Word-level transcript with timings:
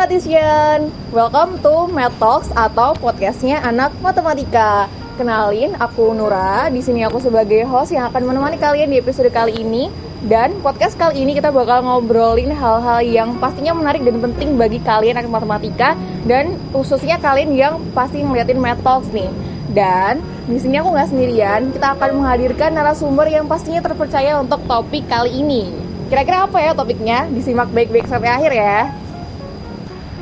Mathematician, 0.00 0.88
welcome 1.12 1.60
to 1.60 1.84
Math 1.92 2.16
Talks 2.16 2.48
atau 2.56 2.96
podcastnya 2.96 3.60
anak 3.60 3.92
matematika. 4.00 4.88
Kenalin, 5.20 5.76
aku 5.76 6.16
Nura. 6.16 6.72
Di 6.72 6.80
sini 6.80 7.04
aku 7.04 7.20
sebagai 7.20 7.68
host 7.68 7.92
yang 7.92 8.08
akan 8.08 8.32
menemani 8.32 8.56
kalian 8.56 8.88
di 8.88 8.96
episode 8.96 9.28
kali 9.28 9.60
ini. 9.60 9.92
Dan 10.24 10.56
podcast 10.64 10.96
kali 10.96 11.20
ini 11.20 11.36
kita 11.36 11.52
bakal 11.52 11.84
ngobrolin 11.84 12.48
hal-hal 12.48 13.04
yang 13.04 13.36
pastinya 13.44 13.76
menarik 13.76 14.00
dan 14.00 14.24
penting 14.24 14.56
bagi 14.56 14.80
kalian 14.80 15.20
anak 15.20 15.28
matematika 15.28 15.92
dan 16.24 16.56
khususnya 16.72 17.20
kalian 17.20 17.52
yang 17.52 17.76
pasti 17.92 18.24
ngeliatin 18.24 18.56
Math 18.56 18.80
Talks 18.80 19.12
nih. 19.12 19.28
Dan 19.76 20.24
di 20.48 20.56
sini 20.56 20.80
aku 20.80 20.96
nggak 20.96 21.12
sendirian, 21.12 21.76
kita 21.76 21.92
akan 22.00 22.24
menghadirkan 22.24 22.72
narasumber 22.72 23.28
yang 23.28 23.44
pastinya 23.44 23.84
terpercaya 23.84 24.40
untuk 24.40 24.64
topik 24.64 25.04
kali 25.12 25.44
ini. 25.44 25.68
Kira-kira 26.08 26.48
apa 26.48 26.56
ya 26.56 26.72
topiknya? 26.72 27.28
Disimak 27.28 27.68
baik-baik 27.68 28.08
sampai 28.08 28.32
akhir 28.32 28.52
ya. 28.56 28.88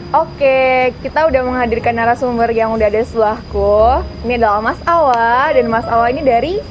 Oke, 0.08 0.96
kita 1.04 1.28
udah 1.28 1.44
menghadirkan 1.44 1.92
narasumber 1.92 2.48
yang 2.56 2.72
udah 2.72 2.88
ada 2.88 3.04
di 3.04 3.04
sebelahku. 3.04 4.00
Ini 4.24 4.40
adalah 4.40 4.64
Mas 4.64 4.80
Awa 4.88 5.52
dan 5.52 5.68
Mas 5.68 5.84
Awa 5.84 6.08
ini 6.08 6.24
dari 6.24 6.64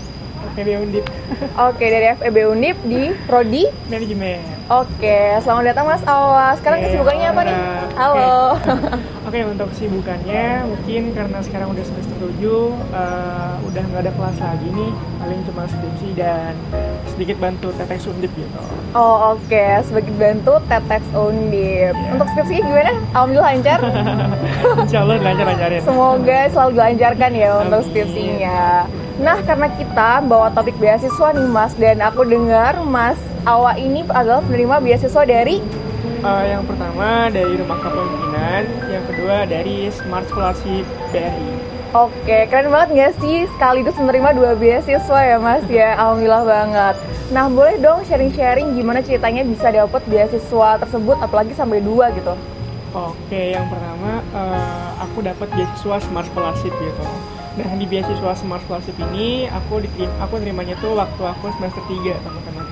FEB 0.57 0.73
Undip 0.81 1.05
Oke, 1.69 1.85
dari 1.85 2.09
FEB 2.17 2.37
Undip 2.49 2.77
di 2.81 3.13
Prodi. 3.29 3.69
Manajemen. 3.93 4.41
Oke, 4.73 5.37
selamat 5.45 5.63
datang 5.69 5.85
Mas 5.85 6.01
Awa. 6.09 6.57
Sekarang 6.57 6.81
Oke, 6.81 6.85
kesibukannya 6.89 7.27
apa 7.29 7.41
nih? 7.45 7.57
halo. 7.93 8.57
Oke, 9.29 9.39
untuk 9.45 9.69
kesibukannya 9.69 10.65
mungkin 10.65 11.01
karena 11.13 11.39
sekarang 11.45 11.77
udah 11.77 11.85
semester 11.85 12.17
7 12.17 12.41
eh, 12.41 13.53
udah 13.69 13.83
nggak 13.85 14.01
ada 14.01 14.11
kelas 14.17 14.37
lagi 14.41 14.67
nih, 14.73 14.91
paling 15.21 15.39
cuma 15.45 15.63
skripsi 15.69 16.07
dan 16.17 16.53
sedikit 17.13 17.37
bantu 17.37 17.69
tetek 17.77 18.01
Undip 18.09 18.31
gitu. 18.33 18.61
Oh, 18.97 19.37
oke, 19.37 19.65
sebagai 19.85 20.13
bantu 20.17 20.57
Tetex 20.65 21.03
Undip. 21.13 21.93
Untuk 22.17 22.27
skripsinya 22.33 22.61
gimana? 22.65 22.93
Alhamdulillah 23.13 23.47
lancar. 23.53 23.79
Insya 24.87 24.99
Allah 25.05 25.15
lancar-lancarin. 25.21 25.81
Semoga 25.85 26.39
selalu 26.49 26.71
dilancarkan 26.73 27.31
ya 27.35 27.49
untuk 27.61 27.81
skripsinya. 27.91 28.87
Nah, 29.17 29.41
karena 29.41 29.65
kita 29.73 30.21
bawa 30.29 30.53
topik 30.53 30.77
beasiswa 30.77 31.33
nih 31.33 31.49
Mas 31.49 31.73
dan 31.73 31.97
aku 32.05 32.21
dengar 32.21 32.77
Mas 32.85 33.17
Awa 33.49 33.73
ini 33.73 34.05
adalah 34.05 34.45
penerima 34.45 34.77
beasiswa 34.77 35.25
dari 35.25 35.57
Eh, 36.17 36.45
yang 36.49 36.65
pertama 36.65 37.29
dari 37.29 37.61
Rumah 37.61 37.77
Kepemimpinan, 37.77 38.63
yang 38.89 39.05
kedua 39.05 39.45
dari 39.45 39.85
Smart 39.93 40.25
Scholarship 40.25 40.81
BRI. 41.13 41.51
Oke, 41.93 42.49
keren 42.49 42.73
banget 42.73 42.89
nggak 42.93 43.13
sih 43.21 43.45
sekaligus 43.53 43.93
menerima 44.01 44.33
dua 44.33 44.57
beasiswa 44.57 45.19
ya 45.21 45.37
Mas 45.37 45.61
ya, 45.69 45.93
alhamdulillah 45.93 46.43
banget. 46.43 46.95
Nah, 47.29 47.45
boleh 47.53 47.77
dong 47.77 48.01
sharing-sharing 48.09 48.73
gimana 48.73 49.05
ceritanya 49.05 49.45
bisa 49.45 49.69
dapat 49.69 50.01
beasiswa 50.09 50.69
tersebut, 50.81 51.17
apalagi 51.21 51.53
sampai 51.53 51.85
dua 51.85 52.09
gitu. 52.17 52.33
Oke, 52.97 53.53
yang 53.53 53.69
pertama 53.69 54.25
eh, 54.33 54.89
aku 55.05 55.21
dapat 55.21 55.47
beasiswa 55.53 56.01
Smart 56.01 56.25
Scholarship 56.33 56.73
gitu. 56.81 57.05
Nah 57.57 57.73
di 57.73 57.85
beasiswa 57.89 58.31
Smart 58.37 58.61
Scholarship 58.69 58.93
ini 59.01 59.49
aku 59.49 59.81
diterim, 59.81 60.13
aku 60.21 60.37
nerimanya 60.37 60.77
tuh 60.77 60.93
waktu 60.93 61.23
aku 61.25 61.49
semester 61.57 61.81
3 61.89 62.13
teman-teman. 62.21 62.65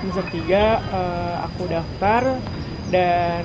Semester 0.00 0.24
3 0.32 0.40
eh, 0.48 1.36
aku 1.44 1.62
daftar 1.68 2.40
dan 2.88 3.44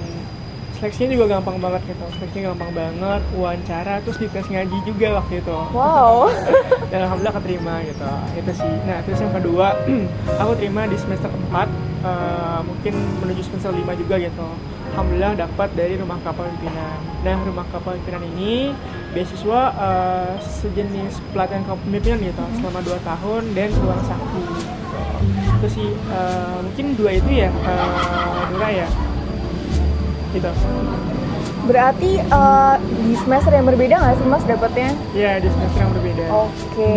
seleksinya 0.80 1.10
juga 1.20 1.26
gampang 1.38 1.60
banget 1.60 1.82
gitu. 1.92 2.06
Seleksinya 2.16 2.56
gampang 2.56 2.72
banget, 2.72 3.22
wawancara 3.36 4.00
terus 4.08 4.16
dites 4.16 4.48
ngaji 4.48 4.78
juga 4.88 5.08
waktu 5.20 5.44
itu. 5.44 5.58
Wow. 5.76 6.32
Dan 6.92 7.00
alhamdulillah 7.04 7.36
keterima 7.36 7.84
gitu. 7.84 8.12
Itu 8.40 8.52
sih. 8.56 8.74
Nah 8.88 9.04
terus 9.04 9.20
yang 9.20 9.34
kedua 9.36 9.76
aku 10.42 10.52
terima 10.56 10.88
di 10.88 10.96
semester 10.96 11.28
4 11.28 11.68
eh, 12.08 12.60
mungkin 12.64 12.94
menuju 13.28 13.42
semester 13.44 13.76
5 13.76 14.02
juga 14.08 14.16
gitu. 14.24 14.48
Alhamdulillah 14.96 15.36
dapat 15.36 15.70
dari 15.76 16.00
rumah 16.00 16.16
kapal 16.24 16.48
pimpinan. 16.56 16.98
Nah 17.28 17.38
rumah 17.44 17.68
kapal 17.76 18.00
pimpinan 18.00 18.24
ini 18.40 18.72
beasiswa 19.18 19.62
eh, 19.74 20.34
sejenis 20.46 21.18
pelatihan 21.34 21.66
kepemimpinan 21.66 22.22
gitu 22.22 22.44
selama 22.62 22.80
2 22.86 23.02
tahun 23.02 23.42
dan 23.58 23.70
ruang 23.82 24.02
sakti. 24.06 24.42
Gitu. 24.46 24.64
Itu 25.58 25.68
sih 25.74 25.90
eh, 25.90 26.58
mungkin 26.62 26.86
dua 26.94 27.12
itu 27.18 27.30
ya 27.34 27.50
Nura 28.54 28.70
ya. 28.70 28.88
Gitu. 30.38 30.52
Berarti 31.66 32.12
eh, 32.22 32.76
di 33.10 33.14
semester 33.18 33.52
yang 33.58 33.66
berbeda 33.66 33.96
nggak 33.98 34.16
sih 34.22 34.28
Mas 34.30 34.46
dapatnya? 34.46 34.90
Ya 35.18 35.42
di 35.42 35.50
semester 35.50 35.80
yang 35.82 35.92
berbeda. 35.98 36.24
Oke, 36.30 36.94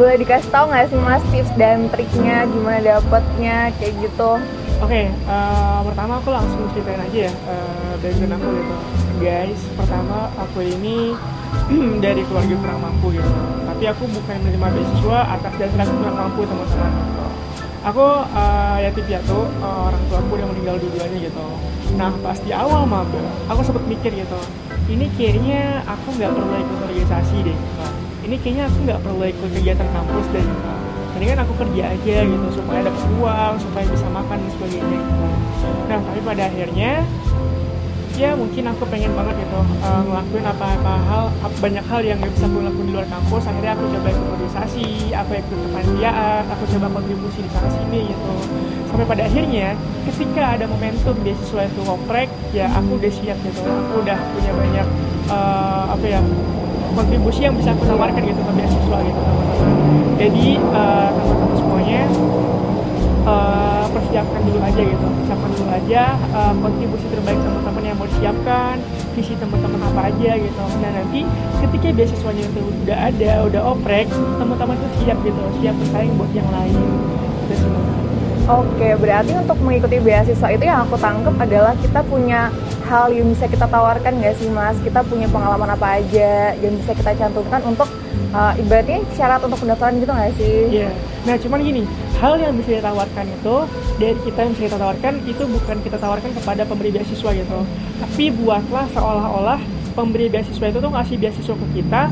boleh 0.00 0.16
dikasih 0.24 0.48
tahu 0.48 0.64
nggak 0.72 0.88
sih 0.88 0.98
Mas 1.04 1.24
tips 1.28 1.52
dan 1.60 1.92
triknya 1.92 2.48
gimana 2.48 2.80
dapatnya 2.80 3.68
kayak 3.76 3.92
gitu? 4.00 4.32
Oke, 4.78 5.10
eh, 5.10 5.80
pertama 5.90 6.22
aku 6.22 6.30
langsung 6.30 6.62
ceritain 6.70 7.02
aja 7.02 7.26
ya 7.26 7.32
uh, 7.50 7.98
background 7.98 8.38
aku 8.38 8.46
gitu. 8.62 8.74
Guys, 9.18 9.60
pertama 9.74 10.30
aku 10.38 10.62
ini 10.62 11.18
dari 12.04 12.22
keluarga 12.22 12.54
kurang 12.62 12.80
mampu 12.86 13.10
gitu. 13.18 13.26
Tapi 13.66 13.84
aku 13.90 14.06
bukan 14.06 14.38
menerima 14.38 14.68
beasiswa 14.70 15.18
atas 15.34 15.52
dasar 15.58 15.82
aku 15.82 15.94
kurang 15.98 16.16
mampu 16.22 16.40
teman-teman. 16.46 16.90
Gitu. 16.94 17.26
Aku 17.90 18.06
uh, 18.22 18.76
yatim 18.78 19.02
piatu, 19.02 19.50
uh, 19.58 19.90
orang 19.90 20.02
tua 20.06 20.18
aku 20.22 20.30
udah 20.38 20.46
meninggal 20.46 20.76
dua-duanya 20.78 21.18
gitu. 21.26 21.46
Nah 21.98 22.14
pas 22.22 22.38
di 22.38 22.54
awal 22.54 22.86
maba, 22.86 23.22
aku 23.50 23.60
sempet 23.66 23.82
mikir 23.82 24.14
gitu. 24.14 24.40
Ini 24.86 25.10
kayaknya 25.18 25.82
aku 25.90 26.14
nggak 26.22 26.30
perlu 26.30 26.54
ikut 26.54 26.78
organisasi 26.86 27.36
deh. 27.50 27.56
Gitu. 27.58 27.86
Ini 28.30 28.36
kayaknya 28.46 28.64
aku 28.70 28.78
nggak 28.86 29.00
perlu 29.02 29.24
ikut 29.26 29.50
kegiatan 29.58 29.88
kampus 29.90 30.26
deh. 30.30 30.46
Gitu 30.46 30.77
mendingan 31.14 31.38
aku 31.42 31.52
kerja 31.56 31.82
aja 31.94 32.16
gitu 32.26 32.46
supaya 32.52 32.80
dapat 32.84 33.04
uang 33.18 33.54
supaya 33.60 33.84
bisa 33.88 34.06
makan 34.12 34.36
dan 34.40 34.50
sebagainya. 34.52 35.00
Nah 35.88 35.98
tapi 36.04 36.20
pada 36.22 36.42
akhirnya 36.46 36.92
ya 38.18 38.34
mungkin 38.34 38.66
aku 38.66 38.82
pengen 38.90 39.14
banget 39.14 39.46
gitu 39.46 39.62
uh, 39.62 40.02
ngelakuin 40.02 40.42
apa-apa 40.42 40.94
hal 41.06 41.24
banyak 41.62 41.86
hal 41.86 42.00
yang 42.02 42.18
gak 42.18 42.34
bisa 42.34 42.50
aku 42.50 42.66
lakuin 42.66 42.86
di 42.90 42.92
luar 42.98 43.06
kampus. 43.06 43.42
Akhirnya 43.46 43.72
aku 43.78 43.84
coba 43.94 44.08
ikut 44.10 44.26
organisasi 44.34 44.86
aku 45.14 45.30
ikut 45.38 45.58
kepanitiaan 45.70 46.42
aku 46.50 46.64
coba 46.76 46.86
kontribusi 46.98 47.38
di 47.46 47.50
sana 47.54 47.68
sini 47.70 48.00
gitu. 48.10 48.32
Sampai 48.90 49.06
pada 49.06 49.22
akhirnya 49.22 49.78
ketika 50.10 50.42
ada 50.58 50.64
momentum 50.66 51.14
beasiswa 51.22 51.62
itu 51.70 51.80
ngoprek 51.86 52.28
ya 52.50 52.66
aku 52.74 52.98
udah 52.98 53.12
siap 53.12 53.38
gitu. 53.46 53.70
Aku 53.70 53.94
udah 54.02 54.18
punya 54.34 54.52
banyak 54.52 54.86
uh, 55.30 55.84
apa 55.94 56.06
ya 56.10 56.20
kontribusi 56.98 57.46
yang 57.46 57.54
bisa 57.54 57.70
aku 57.70 57.86
tawarkan 57.86 58.22
gitu 58.26 58.40
ke 58.42 58.52
beasiswa 58.58 58.98
gitu 59.06 59.22
jadi 60.18 60.48
eh, 60.58 61.08
teman-teman 61.14 61.54
semuanya 61.54 62.02
eh, 63.22 63.84
persiapkan 63.88 64.40
dulu 64.42 64.58
aja 64.60 64.80
gitu 64.82 65.06
persiapkan 65.22 65.50
dulu 65.54 65.66
aja 65.70 66.02
eh, 66.18 66.52
kontribusi 66.58 67.06
terbaik 67.14 67.38
teman-teman 67.38 67.82
yang 67.86 67.96
mau 67.96 68.08
disiapkan 68.10 68.74
visi 69.14 69.34
teman-teman 69.38 69.80
apa 69.94 70.00
aja 70.10 70.30
gitu 70.36 70.62
nah 70.82 70.90
nanti 70.90 71.20
ketika 71.62 71.86
beasiswanya 71.94 72.44
itu 72.50 72.60
udah 72.84 72.98
ada 72.98 73.30
udah 73.46 73.62
oprek 73.70 74.10
teman-teman 74.10 74.74
tuh 74.74 74.90
siap 75.06 75.18
gitu 75.22 75.42
siap 75.62 75.74
bersaing 75.78 76.12
buat 76.18 76.32
yang 76.34 76.50
lain 76.50 76.74
gitu. 77.48 77.70
Oke, 78.48 78.96
berarti 78.96 79.36
untuk 79.36 79.60
mengikuti 79.60 80.00
beasiswa 80.00 80.48
itu 80.48 80.64
yang 80.64 80.88
aku 80.88 80.96
tangkap 80.96 81.36
adalah 81.36 81.76
kita 81.84 82.00
punya 82.00 82.48
hal 82.88 83.12
yang 83.12 83.28
bisa 83.28 83.44
kita 83.44 83.68
tawarkan 83.68 84.24
nggak 84.24 84.40
sih 84.40 84.48
Mas? 84.48 84.72
Kita 84.80 85.04
punya 85.04 85.28
pengalaman 85.28 85.76
apa 85.76 86.00
aja 86.00 86.56
yang 86.56 86.72
bisa 86.80 86.96
kita 86.96 87.12
cantumkan 87.12 87.60
untuk 87.68 87.92
uh, 88.32 88.52
ibaratnya 88.56 89.04
syarat 89.14 89.40
untuk 89.44 89.58
pendaftaran 89.62 90.00
gitu 90.00 90.12
nggak 90.12 90.32
sih? 90.36 90.56
Iya. 90.72 90.90
Nah, 91.26 91.36
cuman 91.36 91.58
gini, 91.60 91.82
hal 92.18 92.34
yang 92.40 92.52
bisa 92.56 92.80
ditawarkan 92.80 93.26
itu 93.28 93.56
dari 94.00 94.18
kita 94.24 94.38
yang 94.44 94.52
bisa 94.56 94.64
kita 94.70 94.78
tawarkan 94.80 95.14
itu 95.28 95.42
bukan 95.44 95.76
kita 95.84 95.96
tawarkan 96.00 96.30
kepada 96.32 96.62
pemberi 96.64 96.90
beasiswa 96.94 97.30
gitu. 97.34 97.58
Tapi 98.00 98.24
buatlah 98.32 98.86
seolah-olah 98.96 99.60
pemberi 99.92 100.30
beasiswa 100.30 100.66
itu 100.70 100.78
tuh 100.78 100.92
ngasih 100.94 101.16
beasiswa 101.18 101.54
ke 101.54 101.66
kita 101.82 102.02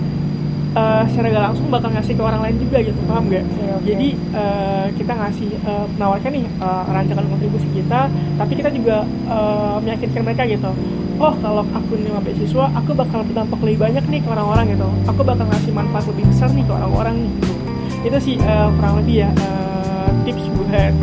eh, 0.76 1.02
secara 1.08 1.26
gak 1.32 1.44
langsung 1.52 1.66
bakal 1.72 1.88
ngasih 1.96 2.14
ke 2.14 2.22
orang 2.22 2.40
lain 2.44 2.56
juga 2.60 2.78
gitu, 2.84 3.00
paham 3.08 3.24
nggak? 3.32 3.44
Iya, 3.48 3.72
oke. 3.80 3.86
Jadi 3.88 4.08
eh, 4.14 4.86
kita 5.00 5.12
ngasih 5.16 5.50
eh, 5.56 5.86
menawarkan 5.96 6.30
nih 6.36 6.44
eh, 6.44 6.82
rancangan 6.92 7.26
kontribusi 7.32 7.68
kita, 7.72 8.00
tapi 8.12 8.52
kita 8.54 8.68
juga 8.70 8.96
eh, 9.08 9.76
meyakinkan 9.82 10.22
mereka 10.22 10.44
gitu. 10.44 10.70
Oh 11.16 11.32
kalau 11.40 11.64
aku 11.72 11.96
nerima 11.96 12.20
beasiswa, 12.20 12.68
aku 12.76 12.92
bakal 12.92 13.24
berdampak 13.24 13.56
lebih 13.64 13.88
banyak 13.88 14.04
nih 14.04 14.20
ke 14.20 14.28
orang-orang 14.28 14.76
gitu. 14.76 14.88
Aku 15.08 15.24
bakal 15.24 15.48
ngasih 15.48 15.72
manfaat 15.72 16.04
lebih 16.12 16.28
besar 16.28 16.52
nih 16.52 16.64
ke 16.68 16.72
orang-orang 16.76 17.16
nih 17.24 17.32
gitu 17.40 17.56
itu 18.06 18.18
sih 18.22 18.34
eh, 18.38 18.68
kurang 18.78 19.02
lebih 19.02 19.26
ya 19.26 19.30
eh, 19.34 20.08
tips 20.22 20.46
buat 20.54 20.94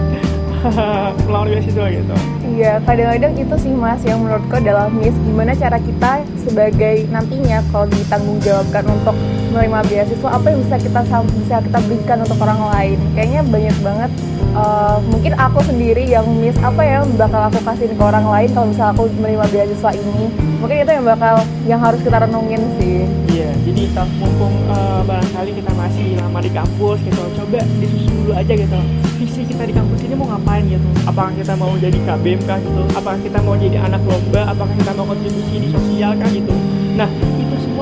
melamar 1.28 1.48
beasiswa 1.52 1.86
gitu 1.92 2.16
Iya, 2.54 2.78
kadang-kadang 2.86 3.34
itu 3.34 3.56
sih 3.58 3.74
Mas 3.74 3.98
yang 4.06 4.22
menurutku 4.22 4.54
adalah 4.54 4.86
miss 4.86 5.18
gimana 5.26 5.58
cara 5.58 5.82
kita 5.82 6.22
sebagai 6.46 7.10
nantinya 7.10 7.66
kalau 7.74 7.90
ditanggung 7.90 8.38
jawabkan 8.46 8.86
untuk 8.94 9.18
menerima 9.50 9.80
beasiswa 9.90 10.30
apa 10.30 10.54
yang 10.54 10.60
bisa 10.62 10.76
kita 10.78 11.02
bisa 11.34 11.56
kita 11.66 11.80
berikan 11.90 12.18
untuk 12.22 12.38
orang 12.46 12.62
lain. 12.70 12.98
Kayaknya 13.18 13.42
banyak 13.50 13.78
banget 13.82 14.12
uh, 14.54 14.98
mungkin 15.10 15.34
aku 15.36 15.60
sendiri 15.66 16.08
yang 16.08 16.26
miss 16.40 16.56
apa 16.62 16.82
ya 16.82 17.00
bakal 17.18 17.50
aku 17.50 17.60
kasih 17.62 17.92
ke 17.92 18.04
orang 18.04 18.26
lain 18.26 18.50
kalau 18.54 18.68
misalnya 18.70 18.92
aku 18.96 19.04
menerima 19.20 19.46
beasiswa 19.50 19.92
ini. 19.94 20.26
Mungkin 20.62 20.76
itu 20.80 20.92
yang 20.96 21.06
bakal 21.06 21.36
yang 21.68 21.80
harus 21.82 22.00
kita 22.02 22.18
renungin 22.24 22.62
sih. 22.80 23.06
Iya 23.34 23.50
jadi 23.66 23.84
mumpung 24.22 24.54
uh, 24.70 25.02
barangkali 25.04 25.52
kita 25.58 25.72
masih 25.74 26.06
lama 26.22 26.40
di 26.40 26.52
kampus 26.54 26.98
gitu 27.04 27.22
coba 27.42 27.60
disusun 27.82 28.14
dulu 28.24 28.32
aja 28.38 28.54
gitu. 28.54 28.80
Visi 29.20 29.42
kita 29.48 29.64
di 29.66 29.74
kampus 29.74 30.00
ini 30.06 30.14
mau 30.16 30.28
ngapain 30.30 30.64
gitu? 30.70 30.88
Apakah 31.10 31.34
kita 31.36 31.54
mau 31.58 31.74
jadi 31.80 31.98
KBM 31.98 32.42
kah 32.46 32.60
gitu? 32.62 32.84
Apakah 32.96 33.20
kita 33.20 33.40
mau 33.42 33.56
jadi 33.58 33.78
anak 33.82 34.02
lomba? 34.06 34.42
Apakah 34.52 34.74
kita 34.78 34.92
mau 34.96 35.06
kontribusi 35.10 35.56
di 35.60 35.68
sosial 35.72 36.12
kah 36.16 36.30
gitu 36.30 36.54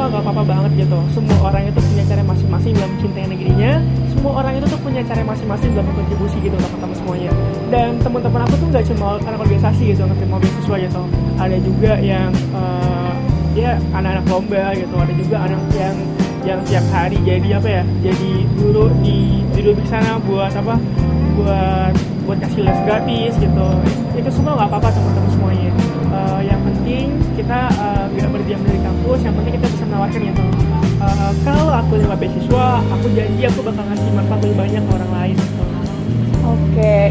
nah 0.01 0.09
itu 0.09 0.17
semua 0.17 0.17
gak 0.17 0.33
apa-apa 0.33 0.43
banget 0.49 0.71
gitu. 0.81 0.99
Semua 1.13 1.37
orang 1.45 1.63
itu 1.69 1.77
punya 1.77 2.03
cara 2.09 2.23
masing-masing 2.25 2.71
dalam 2.73 2.89
mencintai 2.97 3.27
negerinya. 3.29 3.71
Semua 4.09 4.31
orang 4.41 4.53
itu 4.57 4.65
tuh 4.65 4.79
punya 4.81 5.01
cara 5.05 5.21
masing-masing 5.21 5.69
dalam 5.77 5.85
berkontribusi 5.93 6.37
gitu 6.41 6.55
teman-teman 6.57 6.95
semuanya. 6.97 7.31
Dan 7.69 7.89
teman-teman 8.01 8.41
aku 8.49 8.53
tuh 8.57 8.67
nggak 8.73 8.85
cuma 8.89 9.05
anak 9.21 9.39
organisasi 9.45 9.83
gitu 9.93 10.01
mau 10.25 10.39
beasiswa 10.41 10.75
gitu. 10.81 11.01
Ada 11.37 11.57
juga 11.61 11.91
yang 12.01 12.29
uh, 12.57 13.13
ya 13.53 13.77
anak-anak 13.93 14.25
lomba 14.25 14.63
gitu. 14.73 14.95
Ada 14.97 15.13
juga 15.13 15.37
anak 15.45 15.61
yang 15.77 15.95
yang 16.41 16.59
tiap 16.65 16.85
hari 16.89 17.21
jadi 17.21 17.61
apa 17.61 17.69
ya 17.69 17.83
jadi 18.01 18.31
guru 18.57 18.89
di 19.05 19.45
di 19.53 19.85
sana 19.85 20.17
buat 20.25 20.49
apa 20.57 20.73
buat 21.37 21.93
buat 22.25 22.37
kasih 22.41 22.65
les 22.65 22.79
gratis 22.89 23.37
gitu. 23.37 23.67
Itu 24.17 24.29
semua 24.33 24.57
nggak 24.57 24.69
apa-apa 24.73 24.89
teman-teman 24.89 25.29
semuanya. 25.29 25.69
Uh, 26.09 26.41
yang 26.41 26.57
penting 26.65 27.13
kita 27.37 27.69
uh, 27.77 28.00
nggak 28.11 28.31
berdiam 28.31 28.61
dari 28.63 28.79
kampus 28.83 29.19
yang 29.23 29.33
penting 29.39 29.53
kita 29.59 29.67
bisa 29.71 29.83
menawarkan 29.87 30.21
gitu 30.27 30.43
uh, 31.01 31.31
kalau 31.41 31.67
aku 31.73 31.93
lima 31.97 32.15
beasiswa 32.15 32.67
aku 32.93 33.05
janji 33.15 33.43
aku 33.47 33.59
bakal 33.65 33.83
ngasih 33.89 34.11
manfaat 34.13 34.39
lebih 34.45 34.57
banyak 34.57 34.81
ke 34.83 34.91
orang 34.91 35.11
lain. 35.11 35.37
Oke 36.41 36.73
okay. 36.73 37.05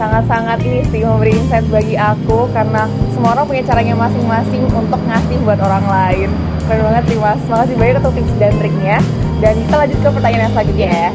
sangat-sangat 0.00 0.58
ini 0.64 0.80
sih 0.88 1.04
memberi 1.04 1.36
insight 1.36 1.66
bagi 1.68 1.96
aku 2.00 2.48
karena 2.56 2.88
semua 3.12 3.36
orang 3.36 3.44
punya 3.44 3.62
caranya 3.68 3.94
masing-masing 3.94 4.64
untuk 4.72 5.00
ngasih 5.04 5.36
buat 5.44 5.60
orang 5.60 5.84
lain. 5.84 6.28
Keren 6.64 6.86
banget 6.86 7.04
terima 7.10 7.36
kasih 7.36 7.74
banyak 7.76 7.96
untuk 8.00 8.14
tips 8.16 8.34
dan 8.40 8.52
triknya. 8.56 8.98
Dan 9.40 9.56
kita 9.56 9.74
lanjut 9.76 9.98
ke 10.00 10.08
pertanyaan 10.12 10.42
yang 10.44 10.52
selanjutnya 10.52 10.88
ya. 10.88 11.10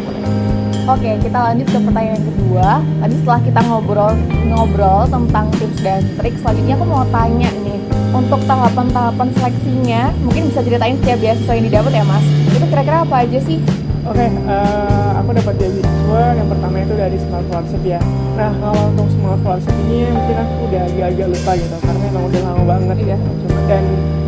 Oke, 0.86 1.12
kita 1.18 1.40
lanjut 1.42 1.66
ke 1.66 1.80
pertanyaan 1.82 2.22
kedua. 2.22 2.70
Tadi 3.02 3.14
setelah 3.18 3.42
kita 3.42 3.60
ngobrol 3.66 4.14
ngobrol 4.54 5.02
tentang 5.10 5.46
tips 5.58 5.78
dan 5.82 6.02
trik, 6.22 6.36
selanjutnya 6.42 6.74
aku 6.78 6.86
mau 6.86 7.06
tanya 7.10 7.50
nih, 7.66 7.75
untuk 8.12 8.42
tahapan-tahapan 8.46 9.28
seleksinya, 9.34 10.14
mungkin 10.22 10.52
bisa 10.52 10.62
ceritain 10.62 10.96
setiap 11.02 11.18
beasiswa 11.24 11.54
yang 11.56 11.66
didapat 11.70 11.92
ya, 11.96 12.04
Mas? 12.06 12.26
Itu 12.52 12.66
kira-kira 12.70 12.98
apa 13.02 13.16
aja 13.24 13.40
sih? 13.42 13.60
Oke, 14.06 14.26
uh, 14.46 15.12
aku 15.18 15.30
dapat 15.34 15.54
beasiswa 15.58 16.24
yang 16.38 16.48
pertama 16.52 16.76
itu 16.78 16.94
dari 16.94 17.18
Smart 17.18 17.46
Scholarship 17.50 17.82
ya. 17.82 18.00
Nah, 18.38 18.54
kalau 18.62 18.94
untuk 18.94 19.08
Smart 19.18 19.40
Scholarship 19.42 19.76
ini 19.90 19.98
mungkin 20.14 20.36
aku 20.38 20.54
udah 20.70 20.82
agak-agak 20.86 21.28
lupa 21.34 21.52
gitu, 21.58 21.76
karena 21.82 22.04
emang 22.14 22.24
udah 22.30 22.42
lama 22.46 22.64
banget 22.70 22.98
ya. 23.02 23.18
Cuma 23.18 23.60
dan 23.66 23.84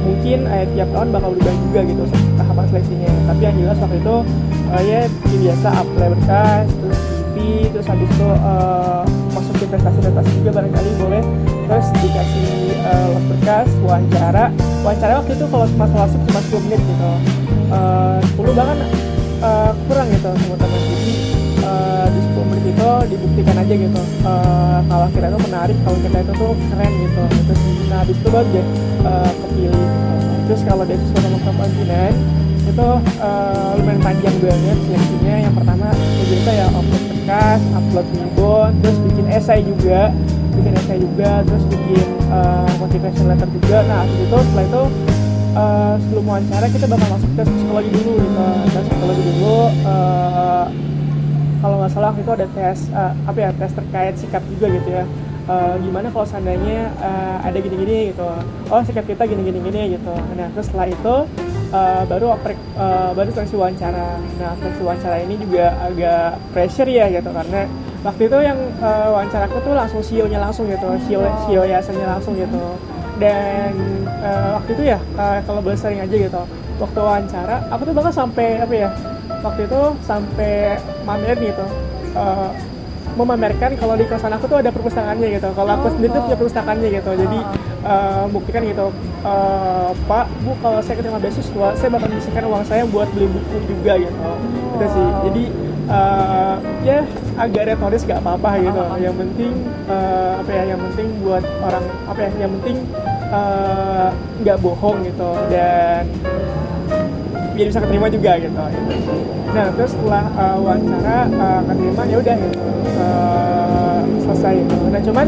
mungkin 0.07 0.39
eh, 0.49 0.65
tiap 0.73 0.89
tahun 0.95 1.07
bakal 1.13 1.29
berubah 1.35 1.55
juga 1.69 1.79
gitu 1.85 2.03
tahapan 2.41 2.65
seleksinya. 2.73 3.11
Tapi 3.29 3.41
yang 3.45 3.55
jelas 3.61 3.77
waktu 3.77 3.97
itu 4.01 4.15
uh, 4.73 4.81
ya 4.81 5.01
biasa 5.37 5.67
apply 5.77 6.07
berkas 6.17 6.67
terus 6.73 6.96
CV 7.37 7.69
terus 7.69 7.85
habis 7.85 8.09
itu 8.09 8.29
uh, 8.41 9.05
masuk 9.33 9.53
ke 9.61 9.65
prestasi-prestasi 9.69 10.29
juga 10.41 10.51
barangkali 10.57 10.89
boleh. 10.97 11.23
Terus 11.69 11.87
dikasih 12.01 12.49
uh, 12.81 13.17
berkas 13.29 13.69
wawancara. 13.85 14.45
Wawancara 14.81 15.13
waktu 15.21 15.31
itu 15.37 15.45
kalau 15.45 15.65
masalah 15.77 16.07
cuma 16.09 16.39
10 16.41 16.65
menit 16.65 16.81
gitu. 16.81 17.09
Uh, 17.69 18.17
10 18.41 18.57
bahkan 18.57 18.79
uh, 19.43 19.71
kurang 19.85 20.07
gitu 20.09 20.29
teman-teman 20.31 20.81
jadi 20.87 21.13
uh, 21.61 22.05
di 22.09 22.19
10 22.33 22.49
menit 22.49 22.65
itu 22.73 22.89
dibuktikan 23.13 23.55
aja 23.61 23.73
gitu. 23.77 24.01
Uh, 24.25 24.79
kalau 24.89 25.07
kita 25.13 25.27
itu 25.29 25.39
menarik 25.45 25.77
kalau 25.85 25.97
kita 26.01 26.17
itu 26.25 26.33
tuh 26.33 26.53
keren 26.73 26.91
gitu. 26.97 27.23
Terus 27.45 27.61
nah 27.87 27.97
habis 28.01 28.17
itu 28.17 28.29
baru 28.33 28.47
deh 28.49 28.65
uh, 29.05 29.31
kepilih 29.45 29.69
gitu. 29.77 29.79
terus 30.47 30.61
kalau 30.63 30.83
dari 30.87 30.99
sesuatu 31.03 31.27
sama 31.27 31.37
kepemimpinan 31.43 32.13
itu 32.67 32.89
uh, 33.23 33.71
lumayan 33.79 34.01
panjang 34.03 34.35
banget 34.43 34.77
seleksinya. 34.85 35.35
Yang 35.47 35.53
pertama 35.57 35.87
biasa 36.27 36.51
ya 36.51 36.67
upload 36.75 37.03
berkas 37.07 37.61
upload 37.71 38.07
ribbon 38.11 38.69
terus 38.83 38.97
bikin 39.07 39.25
esai 39.31 39.61
juga 39.63 40.01
bikin 40.57 40.73
esai 40.75 40.97
juga 40.99 41.31
terus 41.47 41.63
bikin 41.71 42.07
uh, 42.27 42.69
motivation 42.77 43.25
letter 43.31 43.49
juga. 43.55 43.77
Nah 43.87 43.97
habis 44.03 44.19
itu 44.19 44.37
setelah 44.37 44.65
itu 44.67 44.83
uh, 45.55 45.93
sebelum 46.03 46.23
wawancara 46.27 46.65
kita 46.67 46.85
bakal 46.91 47.07
masuk 47.15 47.29
tes 47.39 47.47
psikologi 47.47 47.89
dulu 47.95 48.11
gitu. 48.19 48.45
Tes 48.75 48.85
psikologi 48.91 49.23
dulu 49.23 49.57
uh, 49.87 50.65
kalau 51.57 51.75
nggak 51.81 51.91
salah 51.95 52.11
itu 52.13 52.31
ada 52.31 52.47
tes 52.53 52.77
uh, 52.93 53.13
apa 53.25 53.39
ya 53.39 53.49
tes 53.55 53.71
terkait 53.71 54.13
sikap 54.19 54.43
juga 54.51 54.67
gitu 54.75 54.89
ya. 54.91 55.03
Uh, 55.47 55.79
gimana 55.79 56.11
kalau 56.11 56.27
seandainya 56.27 56.91
uh, 56.99 57.39
ada 57.39 57.55
gini-gini 57.55 58.11
gitu. 58.11 58.27
Oh 58.67 58.83
sikap 58.83 59.07
kita 59.07 59.23
gini-gini 59.23 59.63
gini 59.63 59.95
gitu. 59.95 60.11
Nah 60.35 60.51
terus 60.51 60.67
setelah 60.67 60.91
itu 60.91 61.15
uh, 61.71 62.03
baru 62.07 62.35
oprek 62.35 62.57
uh, 62.77 63.11
baru 63.11 63.29
seleksi 63.33 63.55
wawancara. 63.57 64.19
Nah 64.39 64.51
seleksi 64.59 64.81
wawancara 64.83 65.17
ini 65.23 65.35
juga 65.39 65.75
agak 65.83 66.39
pressure 66.51 66.89
ya 66.89 67.11
gitu. 67.11 67.29
Karena 67.31 67.67
waktu 68.03 68.21
itu 68.29 68.37
yang 68.39 68.59
uh, 68.79 69.07
wawancara 69.17 69.45
aku 69.49 69.59
tuh 69.63 69.73
langsung 69.75 70.01
CEO-nya 70.03 70.39
langsung 70.39 70.65
gitu. 70.69 70.87
CEO 71.07 71.21
CEO 71.47 71.63
yayasannya 71.67 72.07
langsung 72.07 72.33
gitu. 72.37 72.63
Dan 73.17 73.73
uh, 74.21 74.61
waktu 74.61 74.69
itu 74.77 74.83
ya 74.93 74.99
uh, 75.17 75.39
kalau 75.43 75.59
boleh 75.59 75.77
sering 75.79 75.99
aja 76.03 76.15
gitu. 76.15 76.41
Waktu 76.77 76.99
wawancara 76.99 77.55
aku 77.73 77.81
tuh 77.89 77.93
bahkan 77.95 78.13
sampai 78.13 78.61
apa 78.61 78.73
ya 78.73 78.89
waktu 79.41 79.65
itu 79.65 79.81
sampai 80.05 80.77
mamer 81.03 81.37
gitu. 81.41 81.65
Uh, 82.17 82.49
memamerkan 83.17 83.73
kalau 83.81 83.97
di 83.97 84.05
kosan 84.05 84.29
aku 84.29 84.45
tuh 84.45 84.61
ada 84.61 84.69
perpustakaannya 84.69 85.41
gitu. 85.41 85.49
Kalau 85.57 85.71
aku 85.73 85.89
sendiri 85.89 86.13
tuh 86.13 86.21
punya 86.29 86.37
perpustakaannya 86.37 86.89
gitu. 87.01 87.11
Jadi 87.17 87.39
uh, 87.83 88.25
buktikan 88.31 88.63
gitu. 88.65 88.89
Uh, 89.25 89.91
Pak 90.07 90.29
Bu 90.45 90.55
kalau 90.63 90.79
saya 90.79 91.01
keterima 91.01 91.19
beasiswa 91.19 91.67
saya 91.75 91.89
bakal 91.91 92.07
menyisikan 92.07 92.43
uang 92.47 92.63
saya 92.63 92.83
buat 92.87 93.09
beli 93.11 93.27
buku 93.27 93.57
juga 93.67 93.93
gitu. 93.99 94.29
Itu 94.77 94.85
sih. 94.93 95.07
Jadi 95.29 95.43
uh, 95.91 96.55
ya 96.85 96.99
agak 97.37 97.63
retoris 97.75 98.01
gak 98.07 98.21
apa-apa 98.23 98.49
gitu. 98.63 98.83
Yang 99.01 99.15
penting 99.25 99.53
uh, 99.91 100.31
apa 100.41 100.51
ya 100.53 100.63
yang 100.75 100.79
penting 100.91 101.07
buat 101.21 101.43
orang 101.61 101.83
apa 102.07 102.19
ya 102.23 102.29
yang 102.45 102.51
penting 102.61 102.77
nggak 104.41 104.57
uh, 104.57 104.63
bohong 104.63 105.03
gitu. 105.03 105.31
Dan 105.51 106.07
biar 107.57 107.67
bisa 107.73 107.81
keterima 107.81 108.07
juga 108.13 108.31
gitu, 108.37 108.61
nah 109.49 109.67
terus 109.73 109.91
setelah 109.97 110.23
uh, 110.37 110.57
wawancara 110.61 111.17
uh, 111.33 111.61
keterima 111.65 112.03
ya 112.05 112.17
udah 112.21 112.35
gitu. 112.37 112.59
Uh, 112.97 113.99
selesai 114.27 114.53
gitu. 114.59 114.85
Nah 114.91 115.01
cuman 115.01 115.27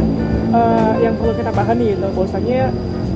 uh, 0.51 0.93
yang 0.99 1.15
perlu 1.15 1.33
kita 1.33 1.51
pahami 1.55 1.95
gitu 1.95 2.07
bahwasanya 2.13 2.61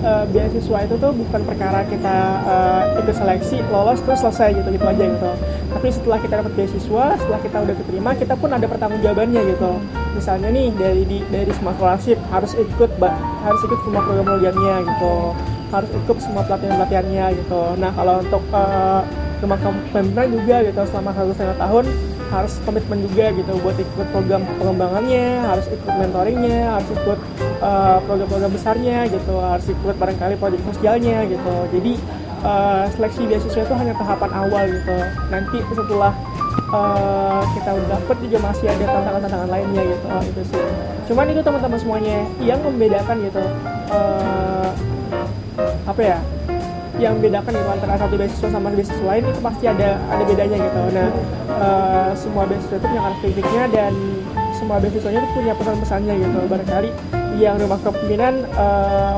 uh, 0.01 0.23
beasiswa 0.31 0.77
itu 0.87 0.95
tuh 0.95 1.11
bukan 1.11 1.41
perkara 1.43 1.83
kita 1.91 2.17
uh, 2.47 2.81
ikut 3.03 3.15
seleksi 3.15 3.59
lolos 3.67 3.99
terus 4.07 4.23
selesai 4.23 4.55
gitu 4.57 4.69
gitu 4.71 4.85
aja 4.87 5.03
gitu. 5.11 5.31
Tapi 5.75 5.87
setelah 5.91 6.19
kita 6.23 6.33
dapat 6.39 6.53
beasiswa 6.55 7.05
setelah 7.19 7.39
kita 7.43 7.57
udah 7.67 7.75
diterima 7.75 8.09
kita 8.15 8.33
pun 8.39 8.49
ada 8.55 8.65
pertanggungjawabannya 8.65 9.41
gitu. 9.53 9.71
Misalnya 10.15 10.49
nih 10.53 10.67
dari 10.77 11.03
di, 11.03 11.17
dari 11.27 11.51
scholarship 11.51 12.17
harus 12.31 12.51
ikut 12.55 12.91
harus 13.43 13.61
ikut 13.67 13.79
semua 13.83 14.01
program-programnya 14.07 14.75
gitu 14.87 15.15
harus 15.73 15.89
ikut 15.89 16.17
semua 16.21 16.45
pelatihan-pelatihannya 16.45 17.25
gitu. 17.41 17.61
Nah 17.81 17.89
kalau 17.97 18.21
untuk 18.21 18.43
uh, 18.53 19.01
teman 19.41 19.59
pemimpinan 19.91 20.27
juga 20.39 20.55
gitu 20.63 20.81
selama 20.93 21.11
satu 21.17 21.31
setengah 21.35 21.57
tahun 21.59 21.85
harus 22.33 22.53
komitmen 22.65 22.99
juga 23.05 23.29
gitu 23.29 23.51
buat 23.61 23.77
ikut 23.77 24.07
program 24.09 24.41
pengembangannya 24.57 25.45
harus 25.45 25.69
ikut 25.69 25.93
mentoringnya 26.01 26.79
harus 26.79 26.89
ikut 26.89 27.19
uh, 27.61 27.97
program-program 28.05 28.51
besarnya 28.53 28.97
gitu. 29.09 29.35
Harus 29.41 29.67
ikut 29.69 29.95
barangkali 29.97 30.37
proyek 30.37 30.61
sosialnya 30.69 31.25
gitu. 31.25 31.55
Jadi 31.73 31.93
uh, 32.45 32.85
seleksi 32.93 33.21
beasiswa 33.25 33.61
itu 33.65 33.75
hanya 33.75 33.93
tahapan 33.97 34.31
awal 34.33 34.63
gitu. 34.69 34.97
Nanti 35.29 35.57
setelah 35.73 36.13
uh, 36.73 37.41
kita 37.57 37.69
udah 37.73 37.87
dapet 37.97 38.17
juga 38.23 38.37
masih 38.49 38.65
ada 38.69 38.85
tantangan-tantangan 38.85 39.49
lainnya 39.49 39.83
gitu. 39.93 40.05
Oh, 40.09 40.23
itu 40.23 40.41
sih. 40.53 40.63
Cuman 41.11 41.25
itu 41.29 41.41
teman-teman 41.43 41.79
semuanya 41.81 42.17
yang 42.39 42.59
membedakan 42.63 43.17
gitu. 43.27 43.43
Uh, 43.91 44.52
apa 45.83 46.01
ya 46.01 46.17
yang 47.01 47.17
bedakan 47.17 47.57
itu 47.57 47.69
antara 47.73 47.97
satu 47.97 48.13
beasiswa 48.15 48.49
sama 48.53 48.69
beasiswa 48.69 49.01
lain 49.01 49.25
itu 49.25 49.39
pasti 49.41 49.65
ada 49.65 49.97
ada 50.13 50.23
bedanya 50.29 50.57
gitu. 50.61 50.81
Nah 50.93 51.09
uh, 51.57 52.11
semua 52.13 52.45
beasiswa 52.45 52.77
itu 52.77 52.85
punya 52.85 53.01
karakteristiknya 53.01 53.63
dan 53.73 53.93
semua 54.53 54.77
beasiswanya 54.77 55.19
itu 55.25 55.29
punya 55.33 55.53
pesan-pesannya 55.57 56.13
gitu. 56.21 56.39
Barangkali 56.45 56.89
yang 57.41 57.57
rumah 57.57 57.81
kepemimpinan 57.81 58.45
uh, 58.53 59.17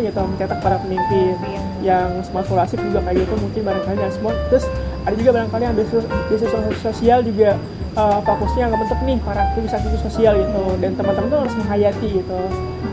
gitu 0.00 0.20
mencetak 0.24 0.58
para 0.64 0.80
pemimpin 0.80 1.36
yang 1.84 2.24
smart 2.24 2.48
scholarship 2.48 2.80
juga 2.80 3.04
kayak 3.04 3.28
gitu 3.28 3.34
mungkin 3.36 3.62
barangkali 3.68 3.98
yang 4.00 4.14
smart 4.16 4.36
terus 4.48 4.64
ada 5.04 5.14
juga 5.16 5.30
barangkali 5.36 5.62
yang 5.64 5.76
beasiswa, 5.76 6.02
beasiswa 6.28 6.60
sosial 6.80 7.18
juga 7.24 7.60
uh, 8.00 8.18
fokusnya 8.24 8.72
ngebentuk 8.72 8.98
nih 9.04 9.20
para 9.20 9.52
aktivis-aktivis 9.52 10.00
sosial 10.00 10.32
gitu. 10.40 10.62
Dan 10.80 10.96
teman-teman 10.96 11.28
tuh 11.28 11.38
harus 11.44 11.54
menghayati 11.60 12.08
gitu. 12.24 12.40